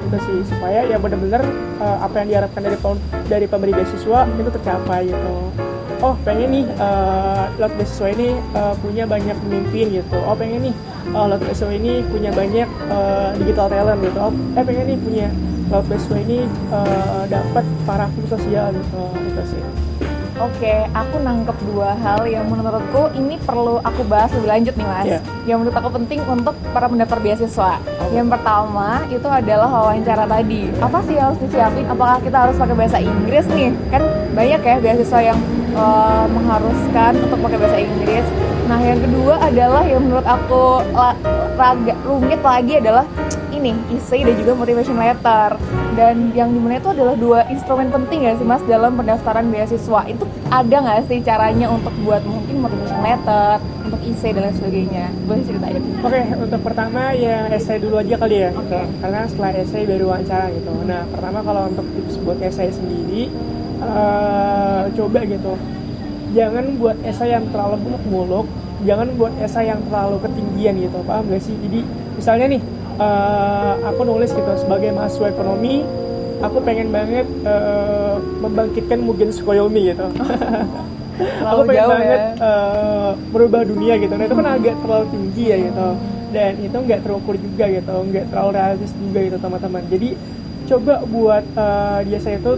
Itu 0.08 0.18
sih 0.24 0.38
supaya 0.52 0.84
ya 0.84 1.00
benar-benar 1.00 1.44
uh, 1.80 1.98
apa 2.04 2.16
yang 2.24 2.28
diharapkan 2.36 2.62
dari 2.68 2.78
dari 3.28 3.46
pemberi 3.48 3.72
beasiswa 3.72 4.28
itu 4.28 4.52
tercapai 4.52 5.08
gitu. 5.08 5.36
Oh 5.98 6.14
pengen 6.22 6.54
nih 6.54 6.66
uh, 6.78 7.50
lewat 7.58 7.74
beasiswa 7.74 8.14
ini 8.14 8.38
uh, 8.54 8.76
punya 8.78 9.10
banyak 9.10 9.34
pemimpin 9.48 9.86
gitu. 9.98 10.18
Oh 10.30 10.38
pengen 10.38 10.70
nih 10.70 10.76
uh, 11.16 11.26
lewat 11.26 11.42
beasiswa 11.48 11.74
ini 11.74 12.06
punya 12.06 12.30
banyak 12.36 12.70
uh, 12.92 13.34
digital 13.40 13.68
talent 13.72 14.00
gitu. 14.06 14.20
Oh 14.22 14.34
eh 14.56 14.64
pengen 14.64 14.86
nih 14.94 14.98
punya 15.02 15.28
lewat 15.74 15.86
beasiswa 15.90 16.18
ini 16.22 16.40
uh, 16.70 17.24
dapat 17.26 17.66
para 17.90 18.06
sosial 18.30 18.76
gitu. 18.76 19.02
Itu 19.26 19.44
sih 19.56 19.87
Oke, 20.38 20.86
aku 20.94 21.17
nangkep 21.17 21.58
dua 21.74 21.98
hal 21.98 22.22
yang 22.29 22.46
menurutku 22.46 23.10
ini 23.17 23.41
perlu 23.41 23.82
aku 23.82 24.06
bahas 24.06 24.29
lebih 24.38 24.50
lanjut 24.53 24.74
nih 24.77 24.86
mas. 24.86 25.06
Yeah. 25.10 25.22
Yang 25.50 25.58
menurut 25.65 25.77
aku 25.82 25.89
penting 25.98 26.20
untuk 26.29 26.53
para 26.77 26.86
pendaftar 26.86 27.17
beasiswa. 27.17 27.82
Oh. 27.82 28.10
Yang 28.13 28.38
pertama 28.38 29.01
itu 29.10 29.25
adalah 29.25 29.65
wawancara 29.65 30.29
tadi. 30.29 30.70
Apa 30.77 31.01
sih 31.10 31.17
yang 31.17 31.34
harus 31.34 31.41
disiapin? 31.41 31.89
Apakah 31.89 32.22
kita 32.22 32.38
harus 32.38 32.53
pakai 32.53 32.75
bahasa 32.77 32.98
Inggris 33.01 33.46
nih? 33.50 33.74
Kan 33.89 34.06
banyak 34.38 34.62
ya 34.62 34.75
beasiswa 34.77 35.20
yang 35.25 35.39
uh, 35.74 36.29
mengharuskan 36.29 37.12
untuk 37.17 37.39
pakai 37.41 37.58
bahasa 37.58 37.77
Inggris. 37.82 38.25
Nah 38.70 38.79
yang 38.84 39.00
kedua 39.01 39.36
adalah 39.41 39.84
yang 39.89 40.06
menurut 40.06 40.27
aku 40.27 40.86
raga, 41.58 41.98
rumit 42.06 42.41
lagi 42.46 42.77
adalah 42.77 43.10
ini 43.58 43.74
essay 43.98 44.22
dan 44.22 44.38
juga 44.38 44.54
motivation 44.54 44.98
letter. 44.98 45.58
Dan 45.98 46.32
yang 46.38 46.54
di 46.54 46.60
mana 46.62 46.78
itu 46.78 46.90
adalah 46.94 47.16
dua 47.18 47.40
instrumen 47.50 47.90
penting 47.90 48.30
ya 48.30 48.38
sih 48.38 48.46
mas 48.46 48.62
dalam 48.70 48.94
pendaftaran 48.94 49.50
beasiswa. 49.50 50.02
Itu 50.06 50.30
ada 50.54 50.76
nggak 50.78 51.10
sih 51.10 51.20
caranya 51.26 51.68
untuk 51.74 51.92
buat 52.06 52.22
mungkin 52.24 52.62
motivation 52.62 53.02
letter 53.02 53.58
untuk 53.88 54.00
essay 54.04 54.32
dan 54.36 54.42
lain 54.48 54.56
sebagainya? 54.56 55.06
Boleh 55.26 55.44
cerita 55.48 55.66
aja 55.72 55.80
oke 55.80 56.08
okay, 56.12 56.26
untuk 56.36 56.62
pertama 56.62 57.02
ya 57.16 57.48
essay 57.50 57.78
dulu 57.80 57.96
aja 57.98 58.16
kali 58.20 58.38
ya. 58.44 58.52
Okay. 58.54 58.84
karena 59.00 59.20
setelah 59.26 59.52
essay 59.56 59.84
baru 59.88 60.06
wawancara 60.12 60.48
gitu. 60.54 60.72
Nah 60.86 61.02
pertama 61.10 61.40
kalau 61.42 61.62
untuk 61.72 61.86
tips 61.96 62.16
buat 62.22 62.38
essay 62.44 62.70
sendiri 62.70 63.32
uh, 63.82 64.86
coba 64.92 65.20
gitu. 65.26 65.54
Jangan 66.36 66.66
buat 66.76 66.98
essay 67.08 67.32
yang 67.32 67.48
terlalu 67.50 67.76
muluk-muluk 67.88 68.48
jangan 68.86 69.10
buat 69.18 69.34
essay 69.42 69.74
yang 69.74 69.82
terlalu 69.90 70.22
ketinggian 70.22 70.76
gitu. 70.78 71.00
Paham 71.02 71.26
gak 71.32 71.42
sih? 71.42 71.56
Jadi 71.58 71.82
misalnya 72.14 72.46
nih 72.58 72.62
uh, 72.98 73.74
aku 73.88 74.01
nulis 74.04 74.34
gitu 74.34 74.51
sebagai 74.60 74.94
mahasiswa 74.94 75.32
ekonomi 75.32 75.86
aku 76.42 76.58
pengen 76.62 76.94
banget 76.94 77.25
uh, 77.46 78.22
membangkitkan 78.42 79.01
Mugen 79.01 79.34
Sukoyomi 79.34 79.94
gitu. 79.94 80.08
Aku 81.18 81.66
pengen 81.66 81.82
jauh 81.82 81.92
banget 81.98 82.22
ya. 82.22 82.46
uh, 82.46 83.12
merubah 83.34 83.66
dunia 83.66 83.98
gitu. 83.98 84.13
Nah 84.13 84.25
itu 84.30 84.36
kan 84.38 84.48
agak 84.54 84.75
terlalu 84.86 85.06
tinggi 85.10 85.44
ya 85.50 85.58
gitu. 85.58 85.88
Dan 86.30 86.51
itu 86.62 86.77
nggak 86.77 87.00
terukur 87.01 87.36
juga 87.39 87.66
gitu 87.74 87.96
nggak 88.13 88.25
terlalu 88.30 88.50
realistis 88.54 88.94
juga 89.01 89.20
gitu 89.25 89.38
teman-teman. 89.42 89.84
Jadi 89.89 90.10
coba 90.70 90.94
buat 91.10 91.44
uh, 91.58 92.00
dia 92.06 92.20
saya 92.22 92.38
itu 92.38 92.54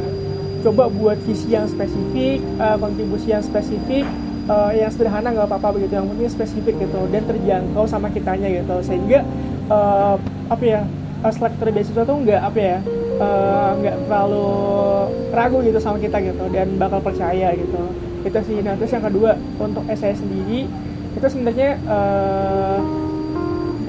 coba 0.60 0.92
buat 0.92 1.18
visi 1.24 1.56
yang 1.56 1.72
spesifik 1.72 2.44
uh, 2.60 2.76
kontribusi 2.76 3.32
yang 3.32 3.40
spesifik 3.40 4.04
uh, 4.52 4.76
yang 4.76 4.92
sederhana 4.92 5.32
nggak 5.32 5.48
apa-apa 5.48 5.80
begitu. 5.80 5.96
Yang 5.96 6.08
penting 6.12 6.28
spesifik 6.28 6.76
gitu 6.84 7.00
dan 7.16 7.24
terjangkau 7.24 7.88
sama 7.88 8.12
kitanya 8.12 8.52
gitu. 8.52 8.76
Sehingga 8.84 9.24
uh, 9.70 10.16
apa 10.50 10.64
ya 10.66 10.82
uh, 11.24 11.32
selektor 11.32 11.70
beasiswa 11.72 12.04
tuh 12.04 12.18
nggak 12.26 12.42
apa 12.42 12.60
ya 12.60 12.78
uh, 13.22 13.72
nggak 13.80 13.96
terlalu 14.10 14.50
ragu 15.32 15.58
gitu 15.64 15.80
sama 15.80 15.98
kita 16.02 16.18
gitu 16.20 16.46
dan 16.52 16.68
bakal 16.76 17.00
percaya 17.00 17.56
gitu. 17.56 17.82
Itu 18.26 18.40
sih. 18.44 18.60
Nah 18.60 18.76
terus 18.76 18.92
yang 18.92 19.06
kedua 19.06 19.38
untuk 19.62 19.86
saya 19.96 20.14
sendiri 20.18 20.68
itu 21.16 21.26
sebenarnya 21.26 21.80
uh, 21.90 22.78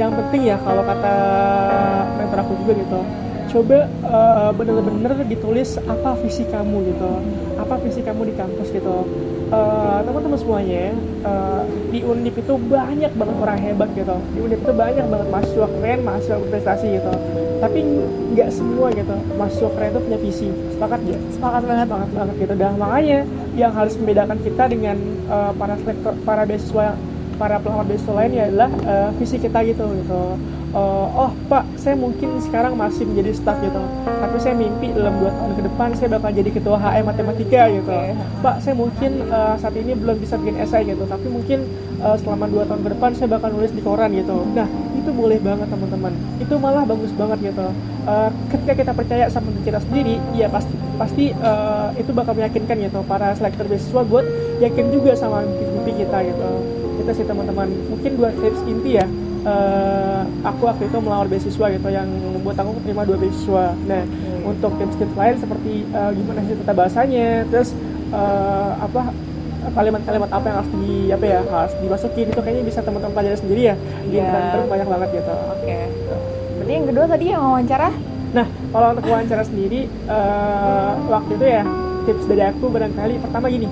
yang 0.00 0.16
penting 0.16 0.48
ya 0.48 0.56
kalau 0.64 0.80
kata 0.80 1.14
mentor 2.16 2.38
aku 2.40 2.52
juga 2.64 2.72
gitu 2.80 3.00
coba 3.50 3.78
uh, 4.06 4.50
bener-bener 4.54 5.26
ditulis 5.26 5.76
apa 5.90 6.14
visi 6.22 6.46
kamu 6.46 6.94
gitu 6.94 7.10
apa 7.58 7.74
visi 7.82 8.00
kamu 8.00 8.30
di 8.30 8.34
kampus 8.38 8.70
gitu 8.70 9.04
uh, 9.50 9.98
teman-teman 10.06 10.38
semuanya 10.38 10.94
uh, 11.26 11.62
di 11.90 12.00
Undip 12.06 12.38
itu 12.38 12.54
banyak 12.56 13.12
banget 13.14 13.36
orang 13.36 13.58
hebat 13.60 13.88
gitu. 13.98 14.16
Di 14.34 14.38
Undip 14.40 14.60
itu 14.62 14.72
banyak 14.72 15.06
banget 15.10 15.28
mahasiswa 15.28 15.66
keren 15.78 15.98
mahasiswa 16.06 16.36
berprestasi 16.38 16.86
gitu. 16.96 17.12
Tapi 17.60 17.78
nggak 18.32 18.48
semua 18.54 18.86
gitu 18.94 19.14
mahasiswa 19.36 19.70
keren 19.74 19.88
itu 19.92 20.00
punya 20.00 20.18
visi. 20.18 20.48
Sepakat 20.74 21.00
ya 21.04 21.18
sepakat 21.34 21.62
banget. 21.66 21.86
Sepakat 21.90 22.10
banget 22.14 22.34
gitu. 22.38 22.54
Dan 22.56 22.72
makanya 22.78 23.18
yang 23.58 23.72
harus 23.74 23.94
membedakan 23.98 24.38
kita 24.40 24.64
dengan 24.70 24.96
uh, 25.28 25.52
para 25.54 25.74
selektor 25.82 26.14
para 26.22 26.42
beasiswa 26.46 26.94
para 27.36 27.56
pelamar 27.56 27.88
beasiswa 27.88 28.14
lainnya 28.14 28.42
adalah 28.52 28.70
uh, 28.84 29.08
visi 29.16 29.40
kita 29.40 29.64
gitu 29.64 29.84
gitu 29.96 30.22
uh, 30.74 31.06
oh 31.28 31.30
pak 31.50 31.66
saya 31.74 31.98
mungkin 31.98 32.38
sekarang 32.42 32.74
masih 32.78 33.06
menjadi 33.06 33.30
staff 33.34 33.58
gitu. 33.62 33.80
Tapi 34.06 34.36
saya 34.38 34.54
mimpi 34.54 34.92
dalam 34.94 35.18
dua 35.18 35.30
tahun 35.34 35.52
ke 35.58 35.62
depan 35.66 35.88
saya 35.98 36.08
bakal 36.14 36.30
jadi 36.34 36.50
ketua 36.50 36.76
HM 36.78 37.04
matematika 37.06 37.62
gitu. 37.70 37.90
Okay. 37.90 38.14
pak 38.40 38.56
saya 38.62 38.74
mungkin 38.76 39.10
uh, 39.30 39.54
saat 39.58 39.74
ini 39.76 39.92
belum 39.96 40.16
bisa 40.18 40.34
bikin 40.38 40.56
esai 40.62 40.86
gitu. 40.86 41.04
Tapi 41.06 41.26
mungkin 41.26 41.66
uh, 42.02 42.16
selama 42.18 42.46
dua 42.50 42.64
tahun 42.66 42.80
ke 42.86 42.90
depan 42.98 43.10
saya 43.16 43.28
bakal 43.30 43.48
nulis 43.54 43.72
di 43.74 43.82
koran 43.82 44.10
gitu. 44.14 44.36
Nah 44.54 44.66
itu 45.00 45.10
boleh 45.10 45.38
banget 45.40 45.66
teman-teman. 45.70 46.12
Itu 46.38 46.54
malah 46.60 46.84
bagus 46.86 47.12
banget 47.16 47.52
gitu. 47.52 47.66
Uh, 48.06 48.30
ketika 48.52 48.72
kita 48.76 48.92
percaya 48.94 49.24
sama 49.28 49.52
diri 49.54 49.64
kita 49.70 49.80
sendiri 49.82 50.14
ya 50.36 50.46
pasti 50.48 50.74
pasti 51.00 51.24
uh, 51.40 51.90
itu 51.96 52.10
bakal 52.12 52.36
meyakinkan 52.36 52.76
gitu 52.76 53.00
para 53.08 53.32
selektor 53.32 53.64
beasiswa 53.64 54.02
buat 54.04 54.26
yakin 54.60 54.92
juga 54.92 55.16
sama 55.16 55.42
mimpi 55.44 56.04
kita 56.04 56.18
gitu. 56.28 56.50
Itu 57.00 57.10
sih 57.16 57.24
teman-teman. 57.24 57.68
Mungkin 57.88 58.10
dua 58.20 58.30
tips 58.36 58.60
inti 58.68 59.00
ya 59.00 59.08
uh, 59.44 60.22
aku 60.44 60.68
waktu 60.68 60.88
itu 60.88 60.96
melamar 61.00 61.26
beasiswa 61.28 61.66
gitu 61.72 61.88
yang 61.88 62.08
membuat 62.08 62.60
aku 62.60 62.80
terima 62.84 63.02
dua 63.04 63.16
beasiswa. 63.20 63.64
Nah, 63.86 64.02
hmm. 64.04 64.50
untuk 64.50 64.72
tips-tips 64.76 65.14
lain 65.16 65.36
seperti 65.40 65.72
uh, 65.92 66.10
gimana 66.12 66.40
sih 66.44 66.54
tata 66.60 66.72
bahasanya, 66.76 67.28
terus 67.48 67.76
uh, 68.12 68.76
apa 68.80 69.12
kalimat-kalimat 69.70 70.30
apa 70.32 70.44
yang 70.48 70.56
harus 70.64 70.72
di 70.72 70.94
apa 71.12 71.24
ya 71.28 71.38
harus 71.44 71.74
dimasukin 71.84 72.26
itu 72.32 72.40
kayaknya 72.40 72.64
bisa 72.64 72.80
teman-teman 72.80 73.12
pelajari 73.12 73.36
sendiri 73.38 73.62
ya 73.70 73.74
di 74.08 74.16
yeah. 74.18 74.64
banyak 74.66 74.88
banget 74.88 75.08
gitu. 75.20 75.34
Oke. 75.36 75.62
Okay. 75.62 75.82
Berarti 76.56 76.72
yang 76.72 76.86
kedua 76.88 77.04
tadi 77.04 77.24
yang 77.28 77.42
wawancara? 77.44 77.88
Nah, 78.30 78.46
kalau 78.72 78.86
untuk 78.94 79.04
wawancara 79.10 79.42
sendiri 79.44 79.90
uh, 80.08 80.94
waktu 81.12 81.32
itu 81.36 81.46
ya 81.46 81.62
tips 82.08 82.24
dari 82.24 82.42
aku 82.48 82.72
barangkali 82.72 83.14
pertama 83.20 83.46
gini 83.52 83.68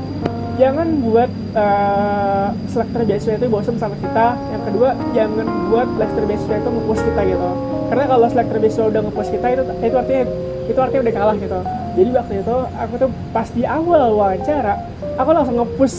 jangan 0.58 0.86
buat 1.06 1.30
uh, 1.54 2.50
selektor 2.66 3.06
beasiswa 3.06 3.38
itu 3.38 3.46
bosan 3.46 3.78
sama 3.78 3.94
kita. 4.02 4.34
Yang 4.50 4.62
kedua 4.68 4.88
jangan 5.14 5.46
buat 5.70 5.88
selektor 5.96 6.22
beasiswa 6.26 6.54
itu 6.58 6.68
ngepush 6.68 7.02
kita 7.06 7.20
gitu. 7.30 7.48
Karena 7.88 8.04
kalau 8.10 8.26
selektor 8.28 8.56
beasiswa 8.58 8.84
udah 8.90 9.00
ngepush 9.06 9.30
kita 9.32 9.46
itu 9.54 9.62
itu 9.86 9.96
artinya 9.96 10.22
itu 10.68 10.78
artinya 10.82 11.02
udah 11.06 11.14
kalah 11.14 11.36
gitu. 11.38 11.58
Jadi 11.98 12.10
waktu 12.14 12.34
itu 12.42 12.56
aku 12.76 12.94
tuh 12.98 13.10
pas 13.32 13.48
di 13.48 13.62
awal 13.64 14.02
wawancara 14.18 14.74
aku 15.16 15.30
langsung 15.32 15.56
ngepush 15.62 15.96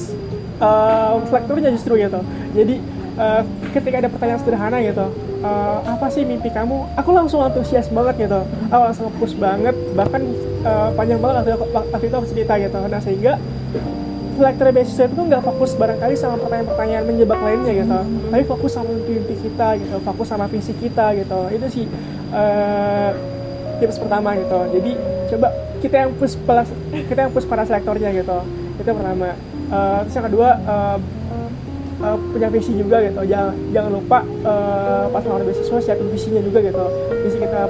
uh, 0.59 1.17
selektornya 1.31 1.71
justru 1.73 1.95
gitu. 1.95 2.19
Jadi 2.51 2.75
uh, 3.15 3.41
ketika 3.71 3.95
ada 4.03 4.09
pertanyaan 4.11 4.39
sederhana 4.43 4.77
gitu 4.83 5.07
uh, 5.43 5.79
apa 5.87 6.11
sih 6.11 6.27
mimpi 6.27 6.51
kamu? 6.51 6.99
Aku 6.99 7.15
langsung 7.15 7.39
antusias 7.39 7.87
banget 7.87 8.27
gitu. 8.27 8.43
Aku 8.69 8.81
langsung 8.91 9.05
ngepush 9.07 9.35
banget 9.39 9.75
bahkan 9.95 10.21
uh, 10.67 10.91
panjang 10.93 11.19
banget 11.23 11.55
waktu, 11.55 11.79
waktu 11.95 12.05
itu 12.11 12.15
aku 12.19 12.27
cerita 12.27 12.53
gitu. 12.59 12.79
Nah 12.91 12.99
sehingga 12.99 13.33
selektor 14.39 14.71
beasiswa 14.71 15.05
itu 15.11 15.21
nggak 15.21 15.43
fokus 15.43 15.75
barangkali 15.75 16.15
sama 16.15 16.39
pertanyaan-pertanyaan 16.39 17.03
menjebak 17.03 17.39
lainnya 17.43 17.73
gitu. 17.83 17.99
Tapi 18.31 18.43
fokus 18.47 18.71
sama 18.71 18.91
mimpi 18.95 19.35
kita 19.35 19.67
gitu 19.75 19.97
fokus 19.99 20.27
sama 20.31 20.45
visi 20.47 20.71
kita 20.79 21.11
gitu. 21.19 21.39
Itu 21.51 21.65
sih 21.67 21.85
uh, 22.31 23.11
tips 23.83 23.99
pertama 23.99 24.39
gitu. 24.39 24.59
Jadi 24.79 24.91
coba 25.35 25.47
kita 25.83 25.95
yang 26.07 26.11
push 26.15 26.35
kita 27.11 27.19
yang 27.27 27.31
push 27.35 27.47
para 27.47 27.63
selektornya 27.67 28.09
gitu. 28.15 28.37
Itu 28.79 28.89
pertama. 28.89 29.35
Uh, 29.69 30.01
terus 30.07 30.15
yang 30.17 30.27
kedua 30.31 30.49
uh, 30.65 30.97
uh, 32.01 32.17
punya 32.31 32.47
visi 32.47 32.71
juga 32.73 33.03
gitu. 33.03 33.21
Jangan 33.27 33.53
jangan 33.75 33.91
lupa 33.91 34.19
uh, 34.47 35.05
pas 35.11 35.23
mau 35.27 35.37
beasiswa 35.43 35.77
siapin 35.83 36.07
visinya 36.09 36.39
juga 36.39 36.63
gitu. 36.63 36.85
Visi 37.27 37.37
kita 37.37 37.67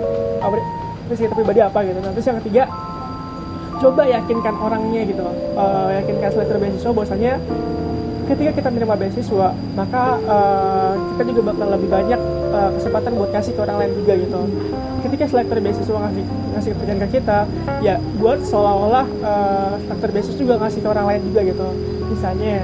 visi 1.10 1.22
kita 1.26 1.34
pribadi 1.34 1.60
apa 1.66 1.82
gitu. 1.82 2.00
Nah, 2.00 2.14
terus 2.14 2.26
yang 2.30 2.38
ketiga 2.46 2.64
coba 3.80 4.04
yakinkan 4.06 4.56
orangnya 4.60 5.02
gitu 5.08 5.26
uh, 5.56 5.90
yakinkan 5.96 6.30
selektor 6.36 6.58
beasiswa 6.60 6.92
bahwasanya 6.92 7.34
ketika 8.30 8.52
kita 8.62 8.68
menerima 8.70 8.96
beasiswa 9.00 9.48
maka 9.74 10.04
uh, 10.28 10.94
kita 11.16 11.24
juga 11.34 11.42
bakal 11.50 11.68
lebih 11.74 11.90
banyak 11.90 12.22
uh, 12.54 12.70
kesempatan 12.78 13.12
buat 13.18 13.32
kasih 13.34 13.52
ke 13.58 13.60
orang 13.64 13.78
lain 13.82 13.92
juga 14.04 14.14
gitu 14.20 14.40
ketika 15.00 15.24
selektor 15.32 15.58
beasiswa 15.64 15.98
ngasih 15.98 16.26
ngasih 16.28 16.70
kepercayaan 16.76 17.00
ke 17.00 17.08
kita 17.18 17.40
ya 17.80 17.96
buat 18.20 18.40
seolah-olah 18.44 19.08
uh, 19.24 19.74
selektor 19.88 20.10
beasiswa 20.14 20.38
juga 20.38 20.54
ngasih 20.62 20.80
ke 20.84 20.88
orang 20.92 21.06
lain 21.10 21.22
juga 21.32 21.42
gitu 21.48 21.68
misalnya 22.12 22.56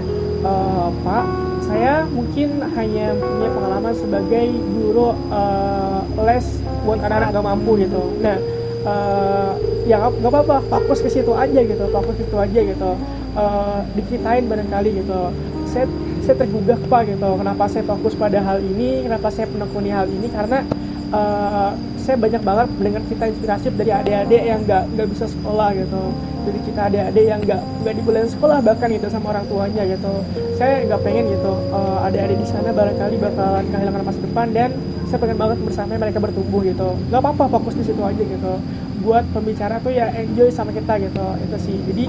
uh, 0.43 0.89
pak 1.01 1.25
saya 1.65 2.05
mungkin 2.13 2.61
hanya 2.77 3.17
punya 3.17 3.49
pengalaman 3.49 3.93
sebagai 3.97 4.47
guru 4.53 5.17
uh, 5.33 6.05
les 6.29 6.45
buat 6.85 7.01
anak-anak 7.01 7.33
gak 7.33 7.45
mampu 7.45 7.71
gitu. 7.81 8.01
Nah 8.21 8.37
uh, 8.85 9.51
ya 9.89 9.97
nggak 10.01 10.31
apa-apa 10.31 10.57
fokus 10.69 11.01
ke 11.01 11.09
situ 11.09 11.33
aja 11.33 11.59
gitu 11.61 11.83
fokus 11.89 12.15
ke 12.17 12.23
situ 12.25 12.37
aja 12.37 12.59
gitu. 12.61 12.91
Uh, 13.35 13.83
diceritain 13.99 14.47
barangkali 14.47 15.03
gitu. 15.03 15.21
Saya 15.67 15.85
saya 16.23 16.35
tergugah 16.39 16.79
pak 16.87 17.01
gitu. 17.11 17.29
Kenapa 17.35 17.67
saya 17.67 17.83
fokus 17.83 18.15
pada 18.15 18.39
hal 18.39 18.63
ini 18.63 19.03
kenapa 19.03 19.27
saya 19.33 19.51
menekuni 19.51 19.91
hal 19.91 20.07
ini? 20.07 20.31
Karena 20.31 20.63
uh, 21.11 21.75
saya 21.99 22.21
banyak 22.21 22.41
banget 22.45 22.67
mendengar 22.77 23.01
cerita 23.09 23.25
inspirasi 23.27 23.67
dari 23.73 23.91
adik-adik 23.91 24.41
yang 24.45 24.59
nggak 24.63 24.83
nggak 24.93 25.07
bisa 25.11 25.25
sekolah 25.27 25.73
gitu. 25.73 26.03
Jadi 26.45 26.59
kita 26.69 26.81
adik-adik 26.87 27.25
yang 27.25 27.39
nggak 27.41 27.61
nggak 27.81 27.93
dibolehin 27.97 28.29
sekolah 28.29 28.57
bahkan 28.61 28.87
gitu 28.93 29.07
sama 29.09 29.25
orang 29.33 29.45
tuanya 29.49 29.83
gitu. 29.89 30.13
Saya 30.55 30.85
nggak 30.85 31.01
pengen 31.01 31.25
gitu 31.33 31.53
uh, 31.73 32.07
adik-adik 32.07 32.37
di 32.39 32.47
sana 32.47 32.69
barangkali 32.71 33.15
bakalan 33.19 33.65
kehilangan 33.73 34.03
masa 34.05 34.19
depan 34.21 34.47
dan 34.53 34.69
saya 35.15 35.31
pengen 35.31 35.39
banget 35.39 35.57
bersama 35.63 35.95
mereka 35.95 36.19
bertumbuh 36.19 36.59
gitu. 36.67 36.91
Nggak 37.07 37.23
apa-apa 37.23 37.47
fokus 37.55 37.79
di 37.79 37.87
situ 37.87 38.03
aja 38.03 38.19
gitu. 38.19 38.53
Buat 38.99 39.23
pembicara 39.31 39.79
tuh 39.79 39.95
ya 39.95 40.11
enjoy 40.11 40.51
sama 40.51 40.75
kita 40.75 40.99
gitu 40.99 41.23
itu 41.39 41.57
sih. 41.63 41.77
Jadi 41.87 42.05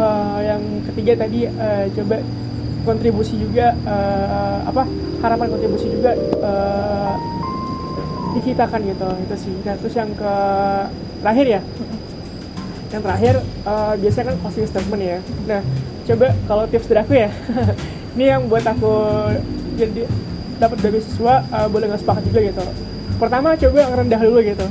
uh, 0.00 0.40
yang 0.40 0.64
ketiga 0.88 1.20
tadi 1.20 1.44
uh, 1.52 1.84
coba 1.92 2.16
kontribusi 2.88 3.36
juga 3.36 3.76
uh, 3.84 4.64
apa 4.72 4.88
harapan 5.20 5.52
kontribusi 5.52 5.92
juga 5.92 6.16
uh, 6.40 7.12
diciptakan 8.40 8.80
gitu 8.88 9.08
itu 9.28 9.36
sih. 9.36 9.54
Nah 9.60 9.76
terus 9.76 9.92
yang 9.92 10.08
ke 10.16 10.34
terakhir 11.20 11.60
ya? 11.60 11.60
Yang 12.88 13.02
terakhir 13.04 13.34
uh, 13.68 13.94
biasanya 14.00 14.26
kan 14.32 14.36
closing 14.40 14.64
statement 14.64 15.02
ya. 15.04 15.18
Nah 15.44 15.60
coba 16.08 16.26
kalau 16.48 16.64
tips 16.72 16.88
dari 16.88 17.00
aku 17.04 17.12
ya. 17.20 17.28
Ini 18.16 18.24
yang 18.32 18.48
buat 18.48 18.64
aku 18.64 18.96
jadi 19.76 20.08
dapat 20.56 20.76
beasiswa 20.80 21.34
uh, 21.52 21.68
boleh 21.70 21.86
nggak 21.92 22.00
sepakat 22.02 22.22
juga 22.28 22.40
gitu 22.52 22.64
pertama 23.16 23.56
coba 23.56 23.80
ngerendah 23.92 24.20
dulu 24.20 24.38
gitu. 24.44 24.66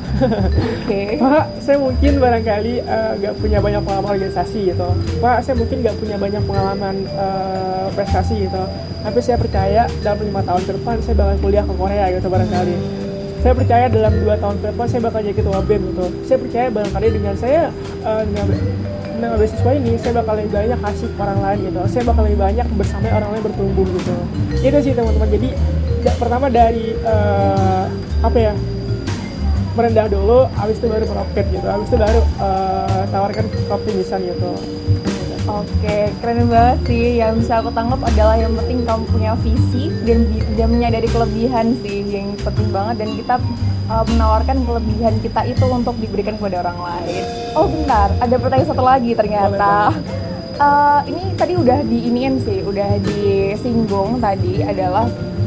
Okay. 0.85 1.17
Pak, 1.21 1.43
saya 1.65 1.77
mungkin 1.81 2.21
barangkali 2.21 2.73
nggak 3.19 3.33
uh, 3.33 3.37
punya 3.41 3.57
banyak 3.57 3.81
pengalaman 3.81 4.09
organisasi 4.17 4.59
gitu. 4.69 4.89
Pak, 5.17 5.37
saya 5.41 5.55
mungkin 5.57 5.81
nggak 5.81 5.97
punya 5.97 6.15
banyak 6.21 6.43
pengalaman 6.45 6.95
uh, 7.17 7.89
prestasi 7.97 8.45
gitu. 8.45 8.63
Tapi 9.01 9.19
saya 9.21 9.37
percaya 9.37 9.81
dalam 10.01 10.19
lima 10.21 10.41
tahun 10.45 10.61
ke 10.65 10.71
depan 10.81 10.95
saya 11.01 11.15
bakal 11.17 11.35
kuliah 11.41 11.65
ke 11.65 11.73
Korea 11.73 12.05
gitu 12.13 12.27
barangkali. 12.29 12.75
Saya 13.45 13.53
percaya 13.53 13.85
dalam 13.93 14.13
dua 14.25 14.35
tahun 14.41 14.57
ke 14.57 14.65
depan 14.73 14.85
saya 14.89 15.01
bakal 15.05 15.19
jadi 15.21 15.35
ketua 15.37 15.59
BEM 15.61 15.81
gitu. 15.93 16.05
Saya 16.25 16.37
percaya 16.41 16.67
barangkali 16.69 17.07
dengan 17.13 17.35
saya 17.37 17.61
uh, 18.05 18.21
dengan 18.25 18.47
dengan 19.15 19.29
beasiswa 19.39 19.71
ini 19.71 19.93
saya 19.95 20.13
bakal 20.21 20.33
lebih 20.37 20.51
banyak 20.53 20.79
kasih 20.81 21.07
ke 21.07 21.19
orang 21.21 21.39
lain 21.41 21.59
gitu. 21.71 21.79
Saya 21.89 22.03
bakal 22.05 22.23
lebih 22.29 22.39
banyak 22.41 22.67
bersama 22.77 23.05
orang 23.09 23.29
lain 23.33 23.43
bertumbuh 23.45 23.87
gitu. 23.89 24.15
Itu 24.65 24.77
sih 24.81 24.93
teman-teman. 24.97 25.29
Jadi 25.29 25.49
pertama 26.21 26.53
dari 26.53 26.93
uh, 27.01 27.89
apa 28.21 28.37
ya 28.37 28.53
merendah 29.75 30.07
dulu, 30.07 30.47
habis 30.55 30.79
itu 30.79 30.87
baru 30.87 31.03
meroket 31.09 31.45
gitu, 31.51 31.67
habis 31.67 31.87
itu 31.91 31.97
baru 31.99 32.21
uh, 32.39 33.03
tawarkan 33.11 33.45
optimisan 33.67 34.19
gitu. 34.23 34.53
Oke, 35.45 36.09
keren 36.25 36.49
banget 36.49 36.79
sih. 36.89 37.21
Yang 37.21 37.45
bisa 37.45 37.61
aku 37.61 37.69
tangkap 37.69 38.01
adalah 38.01 38.33
yang 38.33 38.57
penting 38.57 38.81
kamu 38.81 39.03
punya 39.13 39.31
visi 39.45 39.93
dan, 40.01 40.25
dan 40.57 40.67
menyadari 40.73 41.05
kelebihan 41.05 41.77
sih 41.85 42.01
yang 42.01 42.33
penting 42.41 42.73
banget 42.73 43.05
dan 43.05 43.09
kita 43.13 43.35
uh, 43.93 44.01
menawarkan 44.09 44.57
kelebihan 44.65 45.13
kita 45.21 45.45
itu 45.45 45.65
untuk 45.69 45.93
diberikan 46.01 46.33
kepada 46.41 46.65
orang 46.65 46.79
lain. 46.81 47.23
Oh 47.53 47.69
bentar, 47.69 48.09
ada 48.17 48.35
pertanyaan 48.41 48.69
satu 48.73 48.83
lagi 48.83 49.11
ternyata. 49.13 49.93
Uh, 50.55 51.03
ini 51.05 51.35
tadi 51.35 51.53
udah 51.59 51.83
diiniin 51.83 52.39
sih, 52.41 52.63
udah 52.63 52.95
disinggung 53.03 54.23
tadi 54.23 54.63
adalah 54.63 55.05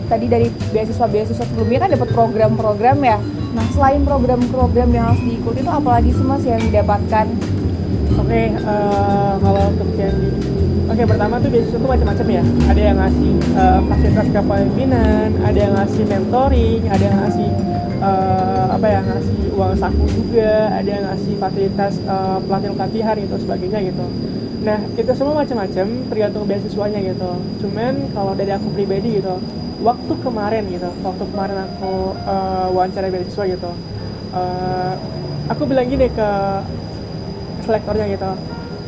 tadi 0.08 0.26
dari 0.26 0.48
beasiswa-beasiswa 0.72 1.44
sebelumnya 1.44 1.78
kan 1.84 1.90
dapat 1.92 2.08
program-program 2.16 2.98
ya. 3.04 3.18
Nah 3.52 3.64
selain 3.76 4.02
program-program 4.02 4.88
yang 4.90 5.04
harus 5.12 5.22
diikuti 5.22 5.60
itu 5.60 5.70
apalagi 5.70 6.10
sih 6.10 6.24
mas 6.24 6.42
yang 6.42 6.60
didapatkan? 6.60 7.26
Oke, 8.18 8.24
okay, 8.24 8.46
uh, 8.66 9.38
kalau 9.38 9.62
untuk 9.70 9.88
yang 9.94 10.16
di 10.16 10.28
Oke, 10.88 11.04
okay, 11.04 11.14
pertama 11.14 11.36
tuh 11.36 11.52
beasiswa 11.52 11.76
tuh 11.76 11.90
macam-macam 11.92 12.26
ya. 12.32 12.42
Ada 12.64 12.80
yang 12.80 12.96
ngasih 12.96 13.32
uh, 13.60 13.80
fasilitas 13.92 14.26
kepemimpinan, 14.32 15.28
ada 15.44 15.58
yang 15.60 15.74
ngasih 15.76 16.04
mentoring, 16.08 16.80
ada 16.88 17.02
yang 17.04 17.16
ngasih 17.20 17.48
uh, 18.00 18.66
apa 18.72 18.86
ya, 18.88 19.00
ngasih 19.04 19.38
uang 19.52 19.74
saku 19.76 20.04
juga, 20.08 20.52
ada 20.72 20.88
yang 20.88 21.04
ngasih 21.12 21.34
fasilitas 21.36 21.92
uh, 22.08 22.40
pelatihan-pelatihan 22.40 23.14
gitu 23.20 23.36
sebagainya 23.36 23.80
gitu. 23.84 24.06
Nah, 24.64 24.78
itu 24.96 25.12
semua 25.12 25.34
macam-macam 25.44 25.86
tergantung 26.08 26.44
beasiswanya 26.48 27.00
gitu. 27.04 27.30
Cuman 27.60 27.92
kalau 28.16 28.32
dari 28.32 28.52
aku 28.56 28.72
pribadi 28.72 29.20
gitu, 29.20 29.36
waktu 29.78 30.12
kemarin 30.23 30.64
gitu, 30.70 30.90
waktu 31.06 31.25
kemarin 31.30 31.58
aku 31.66 32.18
uh, 32.26 32.68
wawancara 32.75 33.11
beasiswa 33.11 33.44
gitu, 33.47 33.70
uh, 34.35 34.94
aku 35.49 35.62
bilang 35.64 35.88
gini 35.88 36.06
ke 36.12 36.30
selektornya 37.64 38.06
gitu 38.12 38.30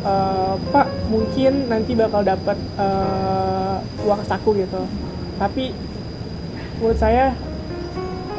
uh, 0.05 0.53
Pak 0.73 0.87
mungkin 1.09 1.69
nanti 1.69 1.93
bakal 1.93 2.21
dapat 2.25 2.57
uh, 2.77 3.77
uang 4.05 4.21
saku 4.25 4.57
gitu 4.57 4.81
tapi 5.37 5.73
menurut 6.81 6.97
saya 6.97 7.33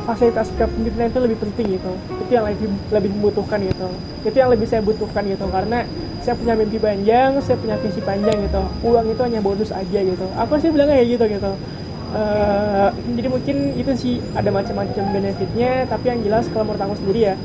fasilitas 0.02 0.50
kepemimpinan 0.58 1.14
itu 1.14 1.20
lebih 1.22 1.38
penting 1.38 1.78
gitu 1.78 1.92
itu 2.26 2.30
yang 2.34 2.46
lebih 2.50 2.66
lebih 2.90 3.10
membutuhkan 3.14 3.62
gitu 3.62 3.88
itu 4.26 4.36
yang 4.38 4.50
lebih 4.50 4.66
saya 4.66 4.82
butuhkan 4.82 5.22
gitu 5.30 5.46
karena 5.46 5.86
saya 6.22 6.34
punya 6.38 6.54
mimpi 6.58 6.78
panjang 6.78 7.38
saya 7.38 7.54
punya 7.58 7.78
visi 7.78 8.02
panjang 8.02 8.34
gitu 8.50 8.62
uang 8.82 9.06
itu 9.14 9.22
hanya 9.22 9.40
bonus 9.42 9.70
aja 9.74 10.00
gitu. 10.02 10.26
Aku 10.38 10.58
sih 10.58 10.70
bilangnya 10.70 10.98
kayak 10.98 11.10
gitu 11.18 11.24
gitu 11.38 11.52
uh, 12.12 12.88
jadi 13.16 13.28
mungkin 13.28 13.56
itu 13.76 13.92
sih 13.96 14.14
ada 14.36 14.48
macam-macam 14.52 15.04
benefitnya 15.12 15.88
tapi 15.88 16.04
yang 16.12 16.20
jelas 16.22 16.46
kalau 16.52 16.68
menurut 16.68 16.82
aku 16.84 16.96
sendiri 17.00 17.32
ya 17.32 17.36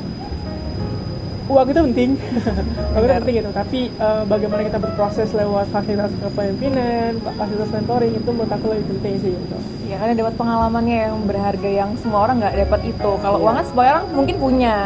uang 1.47 1.67
itu 1.71 1.81
penting. 1.91 2.11
Uang 2.93 3.03
itu 3.07 3.13
penting 3.23 3.35
gitu. 3.39 3.51
Tapi 3.55 3.79
uh, 3.99 4.23
bagaimana 4.27 4.61
kita 4.67 4.77
berproses 4.79 5.29
lewat 5.31 5.71
fasilitas 5.71 6.11
kepemimpinan 6.19 7.19
fasilitas 7.23 7.69
mentoring 7.71 8.13
itu 8.19 8.29
menurut 8.29 8.51
aku 8.51 8.65
lebih 8.75 8.85
penting 8.95 9.13
sih 9.23 9.31
gitu. 9.31 9.57
Ya 9.87 9.95
karena 10.03 10.13
dapat 10.19 10.33
pengalamannya 10.35 10.97
yang 11.07 11.15
berharga 11.23 11.69
yang 11.71 11.89
semua 12.03 12.27
orang 12.27 12.43
nggak 12.43 12.55
dapat 12.67 12.79
itu. 12.91 13.11
Kalau 13.23 13.37
yeah. 13.39 13.45
uangnya 13.47 13.63
semua 13.63 13.83
orang 13.87 14.05
mungkin 14.11 14.35
punya. 14.37 14.77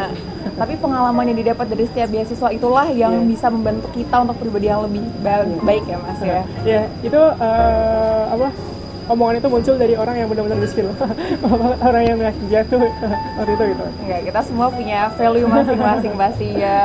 Tapi 0.52 0.74
pengalaman 0.78 1.24
yang 1.32 1.38
didapat 1.42 1.66
dari 1.66 1.84
setiap 1.90 2.08
beasiswa 2.12 2.48
itulah 2.54 2.86
yang 2.94 3.14
yeah. 3.18 3.26
bisa 3.26 3.46
membentuk 3.50 3.90
kita 3.90 4.22
untuk 4.22 4.36
pribadi 4.38 4.70
yang 4.70 4.86
lebih 4.86 5.02
baik 5.66 5.84
ya 5.90 5.98
mas 5.98 6.20
ya. 6.22 6.30
Ya 6.30 6.42
yeah, 6.62 6.84
itu 7.02 7.18
uh, 7.18 8.22
apa 8.30 8.48
omongan 9.12 9.44
itu 9.44 9.48
muncul 9.52 9.74
dari 9.76 9.94
orang 9.94 10.16
yang 10.18 10.28
benar-benar 10.32 10.58
miskin 10.58 10.88
orang 11.88 12.02
yang 12.02 12.16
nggak 12.18 12.34
jatuh. 12.48 12.80
Waktu 13.38 13.52
itu 13.54 13.64
gitu. 13.76 13.84
Enggak 14.02 14.20
kita 14.32 14.40
semua 14.48 14.66
punya 14.72 14.98
value 15.14 15.48
masing-masing 15.48 16.14
pasti 16.16 16.48
ya 16.56 16.80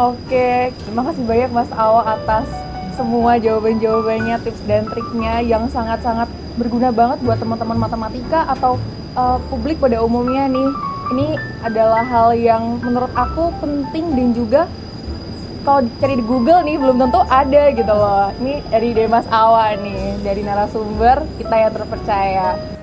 oke 0.00 0.48
terima 0.72 1.02
kasih 1.12 1.22
banyak 1.28 1.50
Mas 1.52 1.70
Awa 1.76 2.16
atas 2.16 2.48
semua 2.96 3.36
jawaban-jawabannya 3.40 4.36
tips 4.44 4.60
dan 4.64 4.84
triknya 4.88 5.40
yang 5.40 5.68
sangat-sangat 5.72 6.28
berguna 6.60 6.92
banget 6.92 7.20
buat 7.24 7.40
teman-teman 7.40 7.80
matematika 7.80 8.44
atau 8.48 8.76
uh, 9.16 9.40
publik 9.48 9.80
pada 9.80 10.04
umumnya 10.04 10.44
nih. 10.52 10.68
Ini 11.10 11.26
adalah 11.66 12.06
hal 12.06 12.38
yang 12.38 12.78
menurut 12.78 13.10
aku 13.18 13.50
penting 13.58 14.14
dan 14.14 14.28
juga 14.30 14.60
kalau 15.64 15.84
cari 16.00 16.14
di 16.16 16.24
Google 16.24 16.64
nih 16.64 16.76
belum 16.80 16.96
tentu 16.96 17.20
ada 17.28 17.62
gitu 17.72 17.92
loh. 17.92 18.32
Ini 18.40 18.64
dari 18.72 18.90
Demas 18.96 19.26
Awa 19.28 19.76
nih, 19.76 20.20
dari 20.24 20.40
narasumber 20.40 21.24
kita 21.36 21.54
yang 21.56 21.72
terpercaya. 21.76 22.79